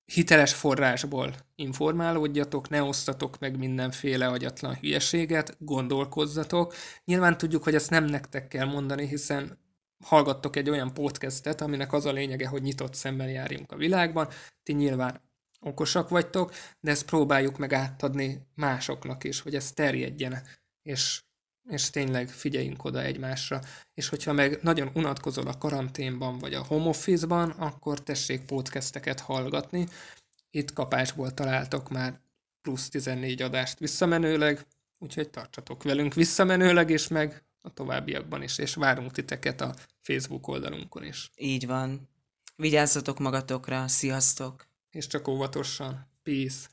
hiteles 0.05 0.55
forrásból 0.55 1.35
informálódjatok, 1.55 2.69
ne 2.69 2.83
osztatok 2.83 3.39
meg 3.39 3.59
mindenféle 3.59 4.27
agyatlan 4.27 4.75
hülyeséget, 4.75 5.57
gondolkozzatok. 5.59 6.75
Nyilván 7.05 7.39
tudjuk, 7.39 7.63
hogy 7.63 7.75
ezt 7.75 7.91
nem 7.91 8.05
nektek 8.05 8.49
kell 8.49 8.67
mondani, 8.67 9.07
hiszen 9.07 9.59
hallgattok 10.05 10.57
egy 10.57 10.71
olyan 10.71 10.95
podcastet, 10.95 11.61
aminek 11.61 11.93
az 11.93 12.05
a 12.05 12.13
lényege, 12.13 12.49
hogy 12.49 12.63
nyitott 12.63 12.95
szemmel 12.95 13.31
járjunk 13.31 13.73
a 13.73 13.77
világban. 13.77 14.29
Ti 14.63 14.73
nyilván 14.73 15.21
okosak 15.61 16.09
vagytok, 16.09 16.55
de 16.81 16.91
ezt 16.91 17.05
próbáljuk 17.05 17.59
meg 17.59 17.73
átadni 17.73 18.47
másoknak 18.55 19.25
is, 19.25 19.41
hogy 19.41 19.55
ez 19.55 19.73
terjedjen, 19.73 20.43
és 20.83 21.21
és 21.69 21.91
tényleg 21.91 22.29
figyeljünk 22.29 22.85
oda 22.85 23.03
egymásra. 23.03 23.61
És 23.95 24.09
hogyha 24.09 24.33
meg 24.33 24.59
nagyon 24.63 24.91
unatkozol 24.95 25.47
a 25.47 25.59
karanténban 25.59 26.39
vagy 26.39 26.55
a 26.55 26.65
home 26.65 26.89
office-ban, 26.89 27.51
akkor 27.51 28.03
tessék 28.03 28.45
podcasteket 28.45 29.21
hallgatni. 29.21 29.89
Itt 30.51 30.73
kapásból 30.73 31.35
találtok 31.35 31.91
már 31.91 32.21
plusz 32.63 32.89
14 32.89 33.43
adást 33.43 33.79
visszamenőleg, 33.79 34.67
úgyhogy 34.99 35.31
tartsatok 35.31 35.83
velünk 35.83 36.15
visszamenőleg, 36.15 36.91
és 36.91 37.09
meg 37.09 37.45
a 37.67 37.71
továbbiakban 37.75 38.43
is, 38.43 38.59
és 38.59 38.75
várunk 38.75 39.13
titeket 39.13 39.61
a 39.61 39.75
Facebook 40.01 40.49
oldalunkon 40.49 41.05
is. 41.05 41.31
Így 41.37 41.67
van. 41.67 42.09
Vigyázzatok 42.57 43.19
magatokra, 43.19 43.89
sziasztok! 43.89 44.67
És 44.91 45.07
csak 45.07 45.29
óvatosan. 45.29 46.07
Peace! 46.23 46.67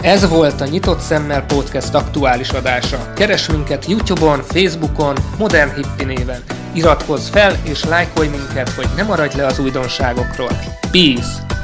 Ez 0.00 0.28
volt 0.28 0.60
a 0.60 0.66
Nyitott 0.66 1.00
Szemmel 1.00 1.46
Podcast 1.46 1.94
aktuális 1.94 2.50
adása. 2.50 3.12
Keres 3.12 3.48
minket 3.48 3.86
Youtube-on, 3.86 4.42
Facebookon, 4.42 5.16
Modern 5.38 5.74
Hippi 5.74 6.04
néven. 6.04 6.42
Iratkozz 6.74 7.28
fel 7.28 7.60
és 7.64 7.84
lájkolj 7.84 8.28
minket, 8.28 8.68
hogy 8.68 8.88
ne 8.96 9.02
maradj 9.02 9.36
le 9.36 9.46
az 9.46 9.58
újdonságokról. 9.58 10.52
Peace! 10.90 11.61